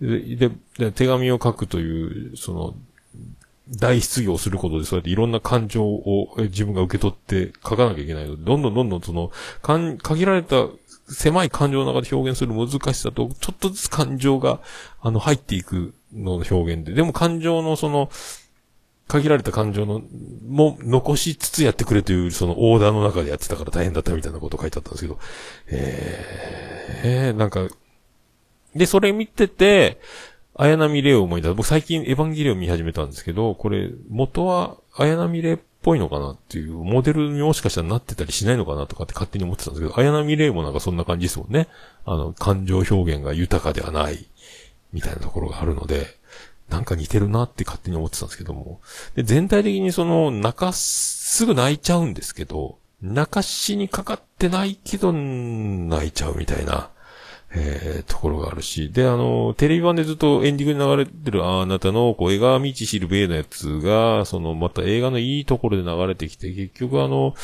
[0.00, 2.74] で、で手紙を書くという、その、
[3.76, 8.36] 大失業することで、そうやっていろんな感情を自分が受け取って書かなきゃいけないの。
[8.36, 10.68] で、どんどんどんどんその、かん、限られた
[11.10, 14.60] 狭い感情の中で表現する難しさと、ちょっとずつ感情が、
[15.02, 18.08] あの、入っていくの表現で、でも感情のその、
[19.08, 20.02] 限られた感情の、
[20.46, 25.18] も、残しつつやってくれという、そのオーダーの中でやってたから大変だったみたいなこと書いてあったんですけど、
[25.68, 27.66] えー、えー、なんか、
[28.76, 29.98] で、それ見てて、
[30.54, 31.54] 綾波レイを思い出す。
[31.54, 41.68] 僕最近エヴァンゲリオン見始めたんですけど、これ、元は綾波レイっぽいのかなっていう、モデルにもしかしたらなってたりしないのかなとかって勝手に思ってたんですけど、綾波レイもなんかそんな感じですもんね。
[42.04, 44.26] あの、感情表現が豊かではない、
[44.92, 46.17] みたいなところがあるので、
[46.68, 48.80] なんか似てるなって勝手に思ってたんですけども。
[49.14, 56.90] で、全体的にその、泣かすすぐ泣いちゃうんですけど、泣かしにかかってないけど、泣いちゃうみたいな。
[57.50, 58.90] えー、ところがあるし。
[58.92, 67.34] で、あの、テレビ版でずっとエンディングに流れてるあなたの、こう、映画道知るべのやつが、その、また映画のいいところで流れてきて、結局あの、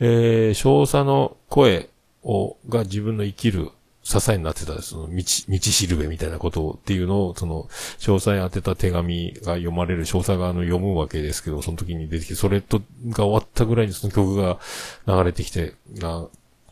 [0.00, 1.90] えー、少佐の声
[2.22, 3.70] を、が自分の生きる、
[4.10, 7.68] 支えになってた、その、道、道しるべみたいなことっていうのを、その、
[7.98, 14.58] 詳細当てた手紙が読まれる、詳細があの、読むわけですけど、その時に出てきて、それと、が終わったぐらいにその曲が
[15.06, 16.26] 流れてきて、な、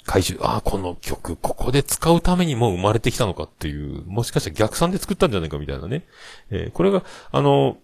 [0.04, 6.04] 回収、ああ、この曲、ここで使うためにも生まれてきたのかっていう、もしかしたら逆算で作ったんじゃないかみたいなね。
[6.50, 7.76] えー、これが、あの、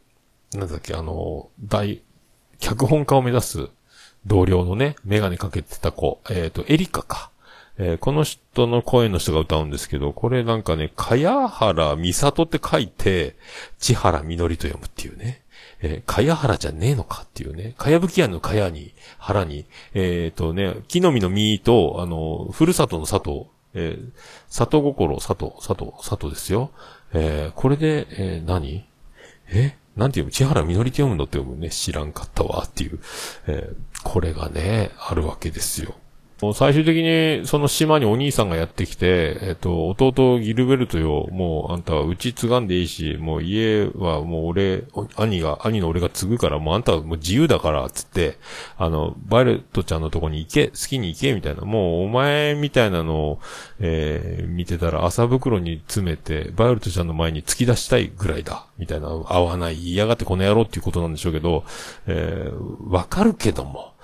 [0.52, 2.02] なんだっけ、あの、大、
[2.58, 3.68] 脚本家を目指す
[4.26, 7.30] 同僚のね、メガネかけてた子、えっ、ー、と、エリカか。
[7.78, 13.36] えー、この人の声の人が歌うんですけど、これなんかね、かやはらみさとって書いて、
[13.78, 15.42] 千原みのりと読むっていうね。
[15.80, 17.74] えー、かやはらじゃねえのかっていうね。
[17.76, 24.10] かやぶき屋のかやに、腹に、えっ、ー、とね、木の実の実と、あの、ふるさとの里、えー、
[24.48, 26.70] 里心、里、里、里ですよ。
[27.12, 28.86] えー、これで、えー、何？
[29.48, 29.76] え？
[29.96, 31.70] なんていうの千原みのりって読むのって読むね。
[31.70, 32.98] 知らんかったわっていう。
[33.46, 35.94] えー、これがね、あるわけですよ。
[36.52, 44.84] 最終的にその島にお兄さんがやってきて、えっと、弟ギルベルトよ、もうあんたはうち継がんでいいし、もう家はもう俺、
[45.16, 48.38] 兄が、兄の俺が継ぐから、もうあんたはもう自由だから、つって、
[48.76, 51.62] あの、バイルトちゃんのとこに行け、好きに行け、みたいな。
[51.62, 53.40] もうお前みたいなのを、
[53.80, 61.64] えー、見てたら朝袋に詰めて、バイルトちゃんの前に突き出したいぐらいだ、みたいな、合わない、嫌がってこの野郎っていうことなんでしょうけど、
[62.06, 63.94] えー、わかるけども、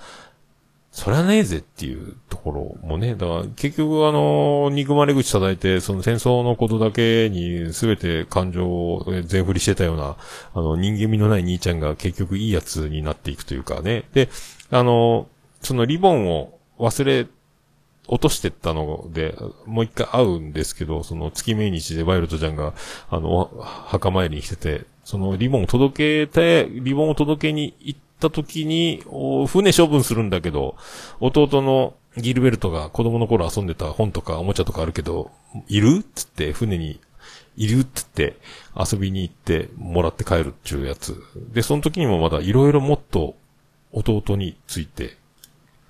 [0.91, 10.17] そりゃねえぜっていうところもね、だから結局あの、憎まれ口叩いて、その戦争のことだけに全て感情を全振りしてたような、
[10.53, 14.03] あの、人間味のない兄ちゃんが結局いいやつになっていくというかね。
[14.13, 14.29] で、
[14.69, 15.29] あの、
[15.61, 17.25] そのリボンを忘れ
[18.09, 22.73] 落としてったので、もう一回会うんですけど、その月命日でワイルドちゃんが、
[23.09, 29.03] あの、墓参りに来てて、そのリボンを届けて、リボンを届けに行ってた時に、
[29.47, 30.77] 船処分するんだけど、
[31.19, 35.31] 弟のギルベルトが子供の頃遊んでた本とかおもちゃとかあるけど、
[35.67, 36.03] いる？
[36.15, 36.99] つって船に
[37.57, 37.81] いる？
[37.81, 38.37] っつって
[38.75, 41.21] 遊びに行ってもらって帰るっていうやつ。
[41.53, 43.35] で、その時にもまだいろいろもっと
[43.91, 45.17] 弟について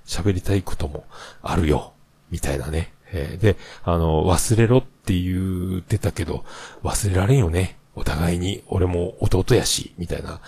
[0.06, 1.06] 喋りたいことも
[1.42, 1.94] あるよ。
[2.32, 2.94] みたいなね。
[3.14, 6.46] えー、で、あの、忘れろって言ってたけど、
[6.82, 7.78] 忘れられんよね。
[7.96, 10.40] お互いに、俺も弟やし、みたいな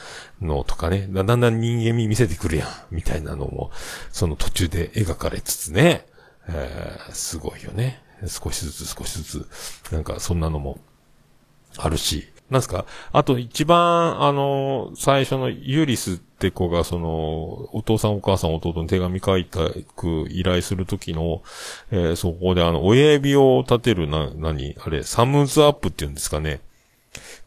[0.41, 3.71] のとかね、だんだん人間味見せてくるやん、みたいなのも、
[4.11, 6.05] その途中で描かれつつね、
[6.47, 8.01] えー、すごいよね。
[8.27, 10.79] 少しずつ少しずつ、なんかそんなのも
[11.77, 12.85] あるし、なんすか？
[13.11, 21.41] あと一番、あの、最初のユリスって子が、その、お父さんお母さん弟に手紙書いたく依頼するときの、
[21.91, 24.75] えー、そこであの、親指を立てるな、何？
[24.79, 26.61] あれ、サムズアップっていうんですかね。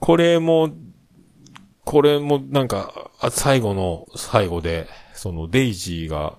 [0.00, 0.70] これも、
[1.84, 6.34] これもなんか、最後の最後で、そのデイジーが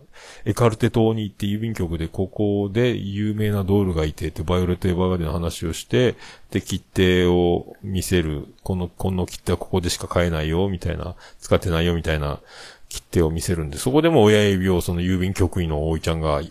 [0.45, 6.15] エカルテ島に行って郵便局でここで有名なドールがいてってバイオレットエヴァーガデンの話をして、
[6.51, 8.47] で、切手を見せる。
[8.63, 12.39] この、この切手はここでしか買えないよ、みたいな、使ってないよ、みたいな
[12.89, 16.41] 切手を見せるんで、そこでも親指をその郵便局員のおいちゃんが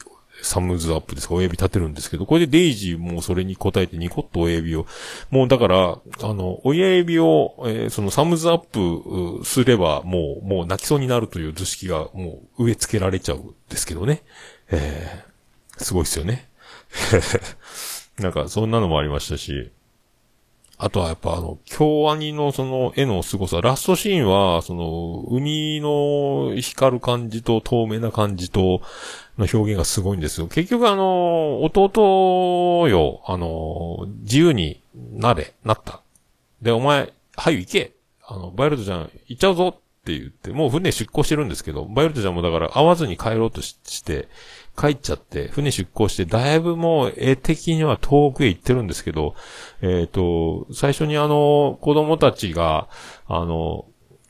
[0.42, 4.86] サムズアップですか、親指立てるんですけど、これでデイジーもそれに答えてニコッと親指を、
[5.30, 8.58] もうだから、あの、親指を、えー、そのサムズアッ
[9.38, 14.22] プすれば、もう、もう泣きそうになるという図式がもう植え付けられちゃうんですけどね。
[14.70, 16.48] えー、すごいっすよね。
[18.18, 19.70] なんか、そんなのもありましたし、
[20.78, 28.82] あとはやっぱあの、京アニのその絵の凄さ、ラストシーンは、その、海の光る感じと透明な感じと、
[29.38, 30.46] の表現がすごいんですよ。
[30.46, 36.00] 結局あの、弟よ、あの、自由になれ、なった。
[36.62, 37.92] で、お前、はい、行け
[38.26, 44.28] あの、バイルドちゃん、行っちゃうぞって言って、もう船出港してるんですけど、バイルドちゃんもだから会わずに帰ろうとして、
[44.76, 49.34] 帰っちゃって、船出港して、だいぶもう絵的には遠くへ行ってるんですけど、
[49.80, 52.88] えっ、ー、と、最初にあの、子供たちが、
[53.26, 53.86] あの、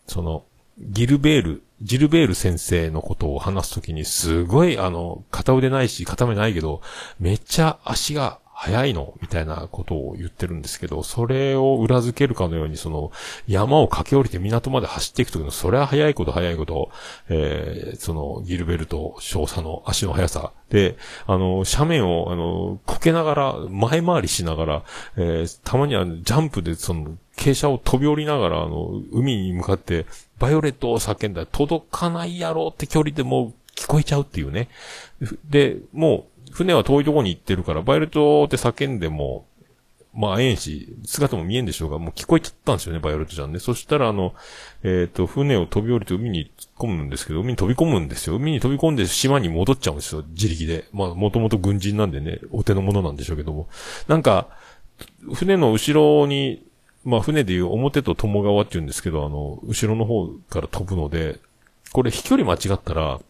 [0.06, 0.44] その、
[0.78, 6.80] ギルベール、ジルベール先生のことを話すときに、すごい、あの、片腕ないし、片目ないけど、
[7.20, 13.12] めっちゃ足が早いのみたいなことを言ってるんですけど、それを裏付けるかのように、その、
[13.46, 16.90] 山を駆け下りて港まで走っていくときの、それは早いこと早いこと、
[17.28, 20.52] えー、その、ギルベルト少佐の足の速さ。
[20.70, 20.96] で、
[21.26, 24.84] あの、斜面を、あの、こけながら、前回りしながら、
[25.18, 30.06] えー、たまにはジャンプで、その、傾斜を飛び降りながら、あの、海に向かって、
[30.38, 34.68] バイオレットを叫んだら届かないやろって距離でもう聞こえちゃうっていうね。
[35.48, 39.46] で、もう、船は遠いところに行ってるから、バイオレットって叫んでも、
[40.16, 43.58] まあ、えんし、姿も見えんでしょうが、もう聞こえちゃったんですよね、バイオレットちゃんね。
[43.58, 44.34] そしたら、あの、
[44.82, 48.36] えっ、ー、と、船を飛び降りて海に突っ込むんですけど、海に飛び込むんですよ。
[48.36, 50.86] 海に飛び込んで島に戻っちゃうんですよ、自力で。
[50.94, 53.68] まあ、もともと軍人なんでね、お手の物なんでしょうけども。
[54.08, 54.48] なんか、
[55.34, 56.64] 船の後ろに、
[57.06, 61.38] まあ、船でいう表と友川って言うんですけど、あの、後ろの方から飛ぶので、
[61.92, 63.20] これ飛距離間違ったら、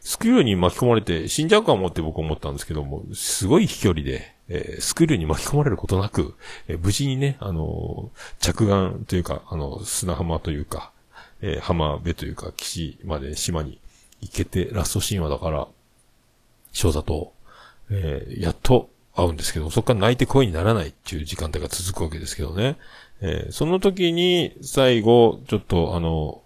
[0.00, 6.36] スクリューに巻き込まれて死んじゃうかもって僕思ったんですけども、すごい飛距離で、えー、スクリューに巻き込まれることなく、
[6.68, 10.92] えー、無事にね、あのー、着岸というか、あの、砂浜というか、
[11.42, 13.80] え浜辺というか、岸まで島に
[14.20, 15.66] 行けて、ラストシーンはだから、
[16.72, 17.32] 少佐と、
[17.90, 22.76] えやっと会うんですけど、そこから泣いて声にならないっていう時間帯が続くわけですけどね。
[23.20, 26.42] えその時に、最後、ちょっとあの、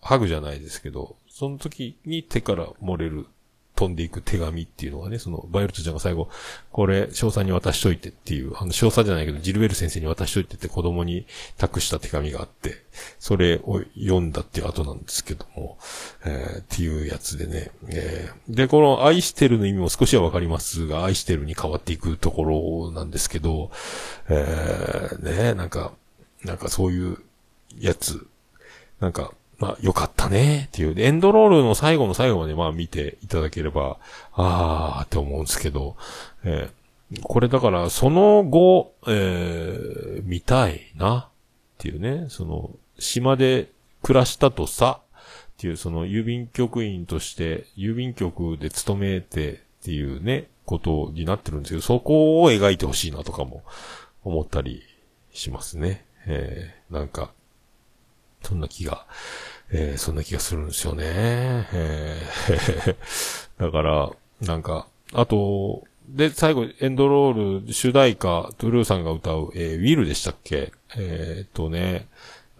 [0.00, 3.26] ハグじゃないですけど、その時に手から漏れる、
[3.74, 6.30] 飛んでいく手紙っていうのがね、その、バイオレットちゃんが最後、
[6.72, 11.26] これ、少佐に渡しといてっていう、あの、少佐じゃないけど、ジルベル先生に渡しといてって子供に
[11.58, 12.84] 託した手紙があって、
[13.18, 15.76] それを読んだっていう後なんですけども、
[16.24, 23.70] えー、っていうやつでね、えー、で、この愛してるの意味も少しはわかりますが、愛してるに変わっていくところなんですけど、
[24.30, 25.92] えー、ね、なんか、
[26.44, 27.18] なんかそういう
[27.78, 28.26] やつ、
[29.00, 30.66] なんか、まあ、よかったね。
[30.68, 30.94] っていう。
[31.00, 33.96] エンドロールの最後の最後までまあ見ていただければ、
[34.34, 35.96] あーって思うんですけど、
[36.44, 41.28] えー、これだからその後、えー、見たいな。
[41.76, 43.68] っていうね、その、島で
[44.02, 45.00] 暮らしたとさ、
[45.56, 53.62] っていうその郵便局員として郵便局で勤めてっていうね、ことになってるんですけど、そこを描いてほしいなとかも
[54.24, 54.82] 思ったり
[55.32, 56.05] しますね。
[56.26, 57.32] えー、なんか、
[58.42, 59.06] そんな気が、
[59.70, 61.04] えー、そんな気がするんですよね。
[61.06, 62.96] えー、
[63.58, 64.10] だから、
[64.40, 70.72] なんか、あと、で、最後、エンドロール、主題歌、トゥルーさんが歌う、えー、ウィルでしたっけ？
[70.96, 72.06] えー、っとね、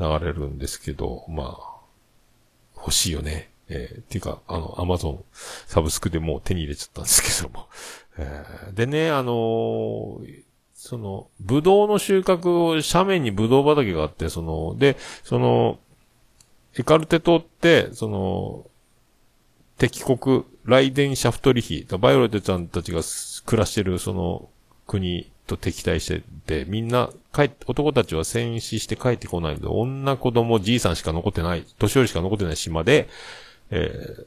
[0.00, 1.76] 流れるんですけど、まあ、
[2.76, 3.50] 欲しいよね。
[3.68, 7.66] えー、っていうか、あの、アマゾン、サブスクでもう手に入れちゃったんですけども。
[8.18, 10.42] えー、でね、あのー、
[10.86, 15.78] その、ブドウの収穫を、斜面にブドウ畑があって、その、で、その、
[16.78, 18.70] エカルテ島って、その、
[19.78, 23.00] 敵国、ライデンシャフトリヒ、バイオレットちゃんたちが
[23.44, 24.48] 暮らしてるその
[24.86, 33.08] 国と敵対してて、みんな帰っ、男たちは戦死して帰ってこないので、女子供じいさんしか残ってない、年寄りしか残ってない島で、
[33.70, 34.26] えー、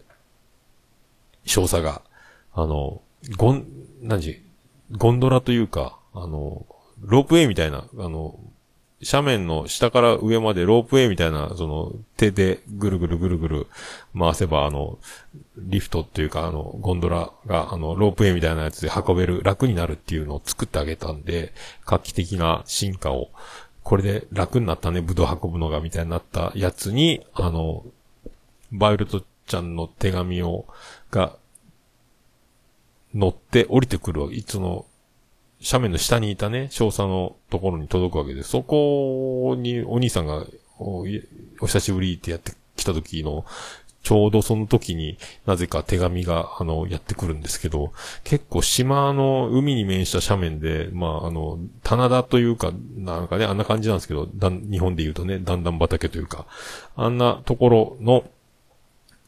[1.46, 2.02] 少佐が、
[2.54, 3.02] あの、
[3.38, 3.68] ゴン、
[4.02, 4.42] 何時、
[4.92, 6.66] ゴンドラというか、あの、
[7.02, 8.40] ロープウェイみたいな、あの、
[9.02, 13.68] 斜面の下から上までロープウェイみたいな、その、手でぐるぐるぐるぐる
[14.18, 14.98] 回せば、あの、
[15.58, 21.54] リフトっていうか、あの、ゴンドラが、あの、ロープウェイみたいなやつで運べる、楽になるっていうのを作ってあげたんで、
[21.86, 23.30] 画期的な進化を、
[23.84, 27.86] これで楽になったね、ブドウ運ぶのが、みたいになったやつに、あの、
[28.74, 30.66] バイルトちゃんの手紙を、
[31.10, 31.38] が、
[33.16, 34.86] 乗って降りてくるいつの
[35.62, 40.46] 斜面の下にいたね、少佐のところに届くわけで、そこにお兄さんが
[40.80, 41.06] お、
[41.62, 43.46] お久しぶりってやってきた時の、
[44.02, 47.92] ちょうどその時になぜか手紙が、あの、やってくるんですけど、
[48.24, 56.46] 結構島の海に面した斜面で、まあ、あの、棚田というか、なんかね、あんな感じなんですけど、だ日本で言うとね、段々畑というか、
[56.96, 58.24] あんなところの、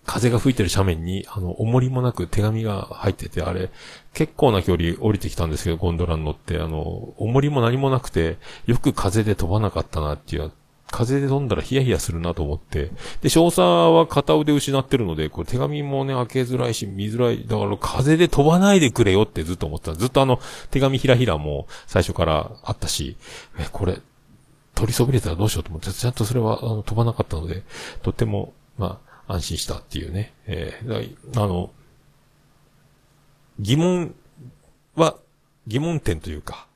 [0.05, 3.69] 風が吹いてる斜面に、あの、重りもなく手紙が入ってて、あれ、
[4.13, 10.51] 結構な距離降りてきたんですけど、ゴンドラに乗って、あの、重りも何もなくて、よく風で飛ばなかったなっていう、
[10.91, 12.91] 風で飛んだらヒヤヒヤするなと思って。
[13.21, 17.45] で、少佐は片腕失ってるので、これ手紙もね、開けづらいし、見づらい。
[17.47, 19.93] だから風で飛ばないでくれよってずっと思ってた。
[19.95, 20.39] ずっとあの、
[20.69, 23.15] 手紙ひらひらも最初からあったし、
[23.57, 23.99] え、これ、
[24.75, 27.63] 取りそびれたらどうしようと思って、ちゃんとそれはあの飛ばなかったので、
[28.01, 30.33] とっても、まあ、安心したっていうね。
[30.45, 31.71] えー、あの、
[33.59, 34.13] 疑問
[34.95, 35.15] は、
[35.67, 36.67] 疑問点というか、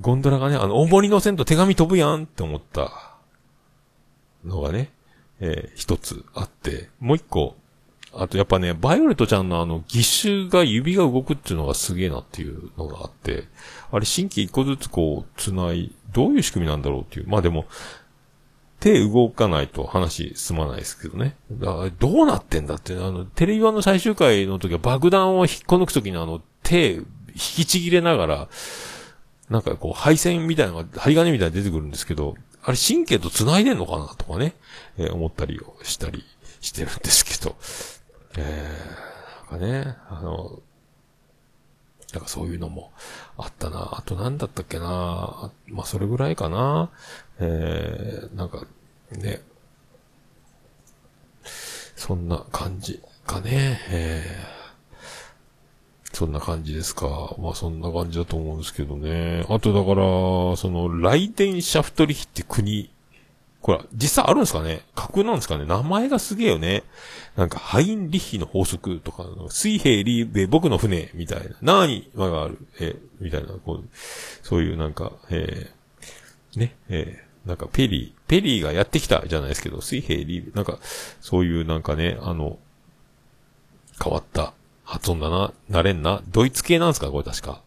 [0.00, 3.16] ゴンドラがね、あの、重りの線と手紙飛ぶやんって思った
[4.44, 4.90] のがね、
[5.40, 7.56] えー、一つあって、もう一個、
[8.12, 13.44] あとやっぱね、バイオレットちゃんのあの、義手が指が動くっていうのがすげえなっていうのがあって、
[13.90, 17.28] あれ新規一個ずつこう、繋い、どういう仕組みなんだろうっていう。
[17.28, 17.66] まあでも、
[18.80, 21.36] 手動かないと話進まないですけどね。
[21.52, 27.04] だからどうなってんだって、あの、テレビ版の最終回の時は爆弾を引っこ抜く時にあの、手、引
[27.34, 28.48] きちぎれながら、
[29.50, 34.54] なんかこう、配線みたいなのが、針金みたいに出てくるんですけど、あれ神経と繋いでんのかなとかね、
[34.96, 36.24] えー、思ったりをしたり
[36.60, 37.56] してるんですけど、
[38.36, 40.60] えー、なんかね、あの、
[42.12, 42.92] なんかそういうのも
[43.36, 43.90] あったな。
[43.92, 45.52] あと何だったっけな。
[45.68, 46.90] まあ、それぐらいかな。
[47.38, 48.66] えー、なんか、
[49.12, 49.42] ね。
[51.96, 53.80] そんな感じかね。
[53.90, 57.34] えー、そんな感じですか。
[57.38, 59.44] まあそんな感じだと思うんですけどね。
[59.48, 62.90] あとだから、その、ライデンシャフトリヒって国
[63.62, 64.82] これ、実際あるんですかね？
[64.94, 65.66] 架空なんですかね？
[65.66, 66.82] 名前がすげえよね。
[67.36, 71.56] なんか、ハインリッヒの法則とか、水平リーベ僕の船みたいな。
[71.60, 72.58] 何輪がある？
[72.80, 73.88] えみたいな、こう、
[74.42, 80.78] そういうなんか、えー、ね、えー、なんかペリー、ペリーがやってきたじゃないですけど、水平リーベ、なんか、
[81.20, 82.58] そういうなんかね、あの、
[84.02, 84.54] 変わった
[84.84, 86.22] 発音だな、なれんな。
[86.28, 87.10] ドイツ系なんですか？
[87.10, 87.60] これ確か。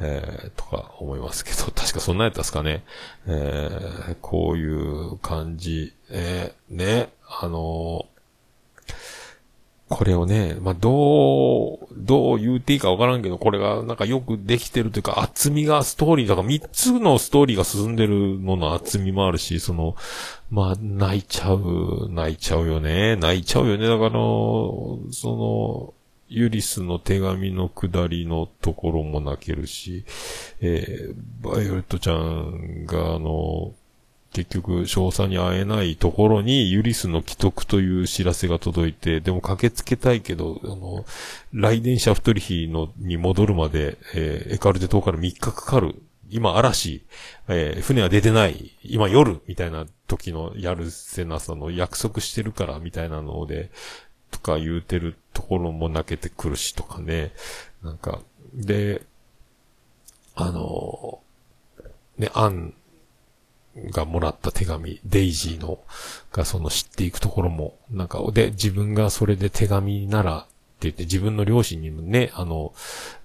[0.00, 2.84] えー、とか思いますけど、 確かそんなやったですかね。
[3.26, 8.06] えー、こういう感じ、えー、ね、あの
[9.90, 19.94] これをね、まあ、どう、どう言うていいかわからんけど、これがなんかよくできてるというか、厚みがストーリー、だから3つのストーリーが進んでるのの厚みもあるし、その、
[20.50, 23.16] まあ、泣いちゃう、泣いちゃうよね。
[23.16, 23.86] 泣いちゃうよね。
[23.86, 25.94] だから、その、
[26.28, 30.04] ユリスの手紙の下りのところも泣けるし、
[30.60, 33.74] えー、バイオレットちゃんが、あの、
[34.34, 41.04] 結局、少佐に会えないところに、ユリスの既得という知らせが届いて、でも駆けつけたいけど、あの、
[41.52, 46.02] ライデンシャフトリヒの、に戻るまで、えー、エカルテ島から3日かかる。
[46.30, 47.04] 今嵐、
[47.46, 48.72] えー、船は出てない。
[48.82, 53.70] 今夜、みたいな時のやるせなさの約束してるから、みたいなので、
[54.34, 57.32] とか言うてるところも泣けてくるしとかね。
[57.84, 58.20] なんか、
[58.52, 59.02] で、
[60.34, 61.20] あの、
[62.18, 62.74] ね、アン
[63.76, 65.78] がもらった手紙、デイジーの、
[66.32, 70.46] がその知っていくところも、なんか、で、自分がそれで手紙なら、
[70.84, 72.72] 言って自分の両親にもね、あの、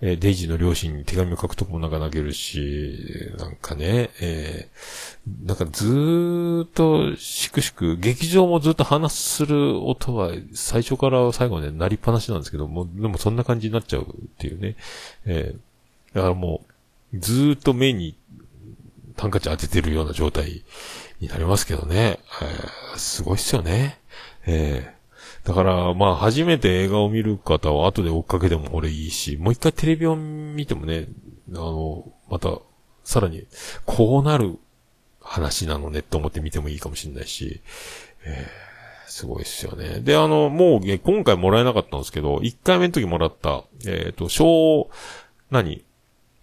[0.01, 14.05] え、デイジーの両親に手紙を書くとこもなんか投げるし、なんかね、えー、なんかずーっと、しくしく、劇場もずっと話する音は、最初から最後まで鳴りっぱなしなんですけども、でもそんな感じになっちゃうっ
[14.37, 14.75] ていうね。
[15.25, 16.61] えー、だからも
[17.13, 18.15] う、ずーっと目に、
[19.17, 20.63] ハンカチ当ててるような状態
[21.19, 22.19] になりますけどね。
[22.41, 23.99] えー、すごいっすよね。
[24.45, 24.98] えー
[25.43, 31.07] だから、まあ、初めて映画を見る方は後で追っかけても俺いいし、もう一回テレビを見てもね、
[31.51, 32.59] あの、また、
[33.03, 33.47] さらに、
[33.85, 34.57] こうなる
[35.21, 37.61] 話なのねって思って見てもいいかもしれないし、
[38.25, 39.99] えー、すごいっすよね。
[40.01, 44.89] で、あの、もう、今回もらえなかったんですけど、1回目の時もらった、えっ、ー、と、小、
[45.49, 45.83] 何？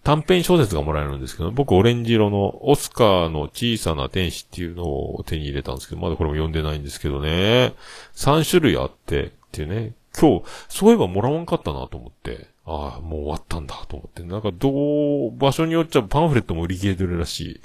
[0.07, 7.73] 短編小説がもらえるんですけど、僕オレンジ色のオスカーの小さな天使っていうのを手に入れたんですけど、まだこれも読んでないんですけどね。
[8.15, 9.95] 3種類あって、っていうね。
[10.17, 12.47] 今日、そういえばもらわんかったなと思って。
[12.65, 14.23] ああ、もう終わったんだと思って。
[14.23, 17.61] なんかどう、場所によっちゃパンフレットも売り切れてるらし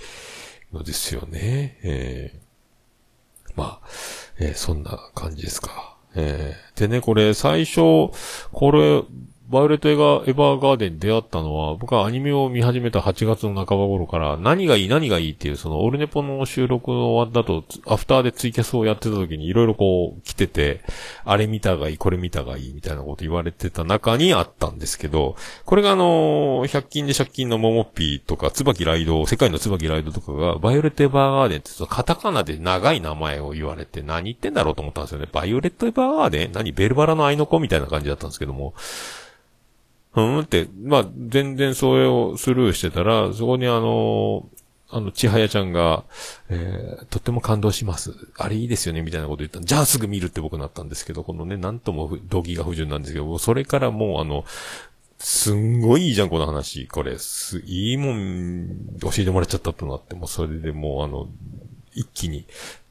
[0.72, 1.78] いのですよね。
[1.84, 3.88] えー、まあ、
[4.40, 5.96] えー、そんな感じですか。
[6.16, 8.10] えー、でね、これ最初、
[8.50, 9.04] これ、
[9.52, 20.80] バイオレットエ、ヴァーガーデン出会ったのは、僕はアニメを見始めた8月の半ば頃から、何がいい何がいいっていう、その、オルネポの収録の終わった後、アフターでツイキャスをやってた時にいろいろこう、来てて、
[21.26, 25.36] あれ見たがいい、これ見たがいい、みたいなこと言われてた中にあったんですけど、
[25.66, 35.28] これがあのー、100均で借金のモモピーとか、椿ライド、世界の椿ライドとかが、バイオレットエヴァーガーデンって、カタカナで長い名前を言われて、何言ってんだろうと思ったんですよね。
[35.30, 36.52] バイオレットエヴァーガーデン？
[36.52, 36.72] 何？
[36.72, 37.60] ベルバラの愛の子？
[37.60, 38.72] みたいな感じだったんですけども、
[40.14, 44.46] うんって、まあ、全然それをスルーしてたら、そこにあの、
[44.90, 46.04] あの、ちはやちゃんが、
[46.50, 48.14] えー、とっても感動します。
[48.36, 54.44] あれいいですよねみたいなこと言ったじゃあすぐ見るって僕なったんですけど、このね、なんとも動機が不純なんですけど、それからもうあの、
[55.18, 56.88] すんごいいいじゃん、この話。
[56.88, 61.28] これ、す、いいもん、教えてもらっちゃったとなって、もうそれでもうあの、
[61.94, 62.44] 一気に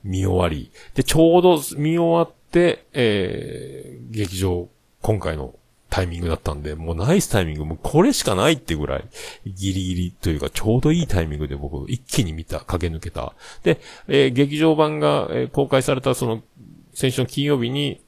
[0.04, 0.72] 見終わり。
[0.96, 4.70] で、ちょうど見終わって、えー、劇場、
[5.02, 5.54] 今回の
[5.92, 9.04] タイミングだったんで、もうナイスタイミング、もうこれしかないってぐらい、
[9.46, 13.34] ギリギリというか、ちょうどいいタイミングで僕、一気に見た、駆け抜けた。
[13.64, 16.42] で、えー、劇場版が、えー、公開されたその、
[16.94, 18.00] 先週の金曜日に、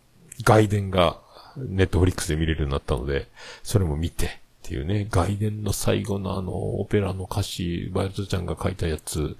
[0.45, 1.19] 外伝が、
[1.57, 3.27] ネットフリックスで見れるようになったので、
[3.63, 4.29] それも見て、っ
[4.63, 9.35] ていうね、外伝の最後のあの、オペラの歌詞、バイトちゃんが書いたやつ、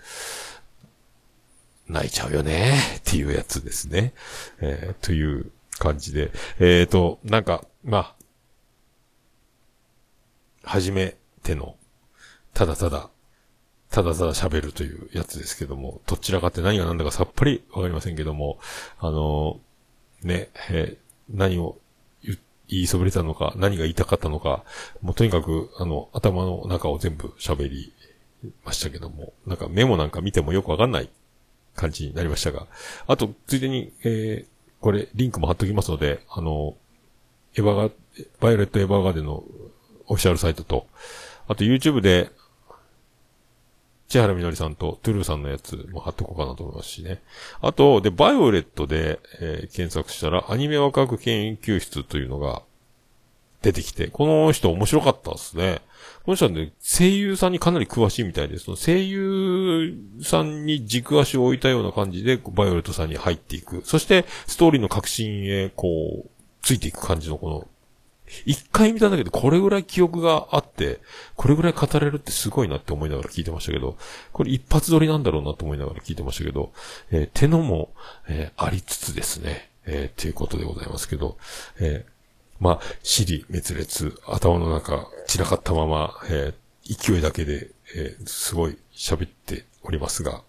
[1.88, 4.12] 泣いちゃうよね、っていうやつですね。
[4.60, 6.32] えー、という感じで。
[6.60, 8.23] えっ、ー、と、なんか、まあ、
[10.64, 11.76] 初めての、
[12.54, 13.10] ただただ、
[13.90, 18.58] ただただ喋るというやつですけども、どちらかって何が何だかさっぱりわかりませんけども、
[19.00, 19.60] あの、
[20.24, 20.50] ね、
[21.30, 21.78] 何を
[22.68, 24.64] 言いそびれたのか、何が言いたかったのか、
[25.02, 27.94] もうとにかく、あの、頭の中を全部喋り
[28.66, 31.10] ましたけども、なんかメモなんか見てもよくわかんない
[31.76, 32.68] 感じになりましたが、
[33.08, 36.76] あと、ついでに、えー、これ、リンクも貼っときますので、あの、
[37.56, 37.90] エヴァガ、
[38.40, 39.44] バイオレットエヴァーガーデンの
[40.08, 40.88] オフィシャルサイトと、
[41.48, 42.32] あと YouTube で、
[44.08, 47.22] 茅原実里さんと TRUEさんのやつも貼っとこうかなと思いますしね。
[47.62, 52.62] あと、で、バイオレットで、えー、検索したら、アニメワクワク研究室というのが
[53.64, 55.82] 出てきて、この人面白かったですね。
[56.26, 58.76] この人はね、声優さんにかなり詳しいみたいです。
[58.76, 63.82] 声優さんに軸足を置いたような感じで、バイオレットさんに入っていく。
[63.84, 66.30] そして、ストーリーの核心へ、こう、
[66.62, 67.68] ついていく感じのこの
[68.46, 71.00] 一回見たんだけでこれぐらい記憶があって、
[71.36, 73.98] これぐらい語れるってすごいなって思いながら聞いてましたけど、
[74.32, 76.74] これ一発撮りなんだろうなと思いながら聞いてましたけど、
[77.12, 77.94] えー、手のも、
[78.28, 81.38] えー、ありつつですね、えー、っていうことでございますけど、
[81.80, 82.14] えー、
[82.60, 86.54] まあ、尻滅裂、頭の中散らかったまま、え、
[86.86, 90.44] 勢いだけで、え、すごい喋っておりますが、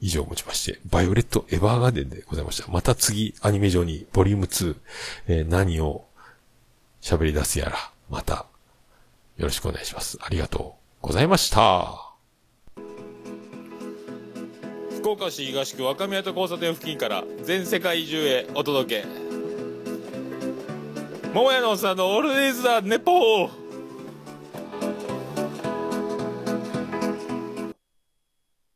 [0.00, 2.70] 以上をもちまして、バイオレットエヴァーガーデンでございました。
[2.70, 4.76] また次、アニメ上に、ボリューム2、
[5.28, 6.06] えー、何を
[7.02, 7.76] 喋り出すやら、
[8.08, 8.46] また、
[9.36, 10.18] よろしくお願いします。
[10.22, 12.12] ありがとうございました。
[14.98, 19.04] 福岡市東区若宮と交差点付近から全世界中へお届け。
[21.34, 23.61] 桃屋のおっさんのオールディーズ・ザ・ネポー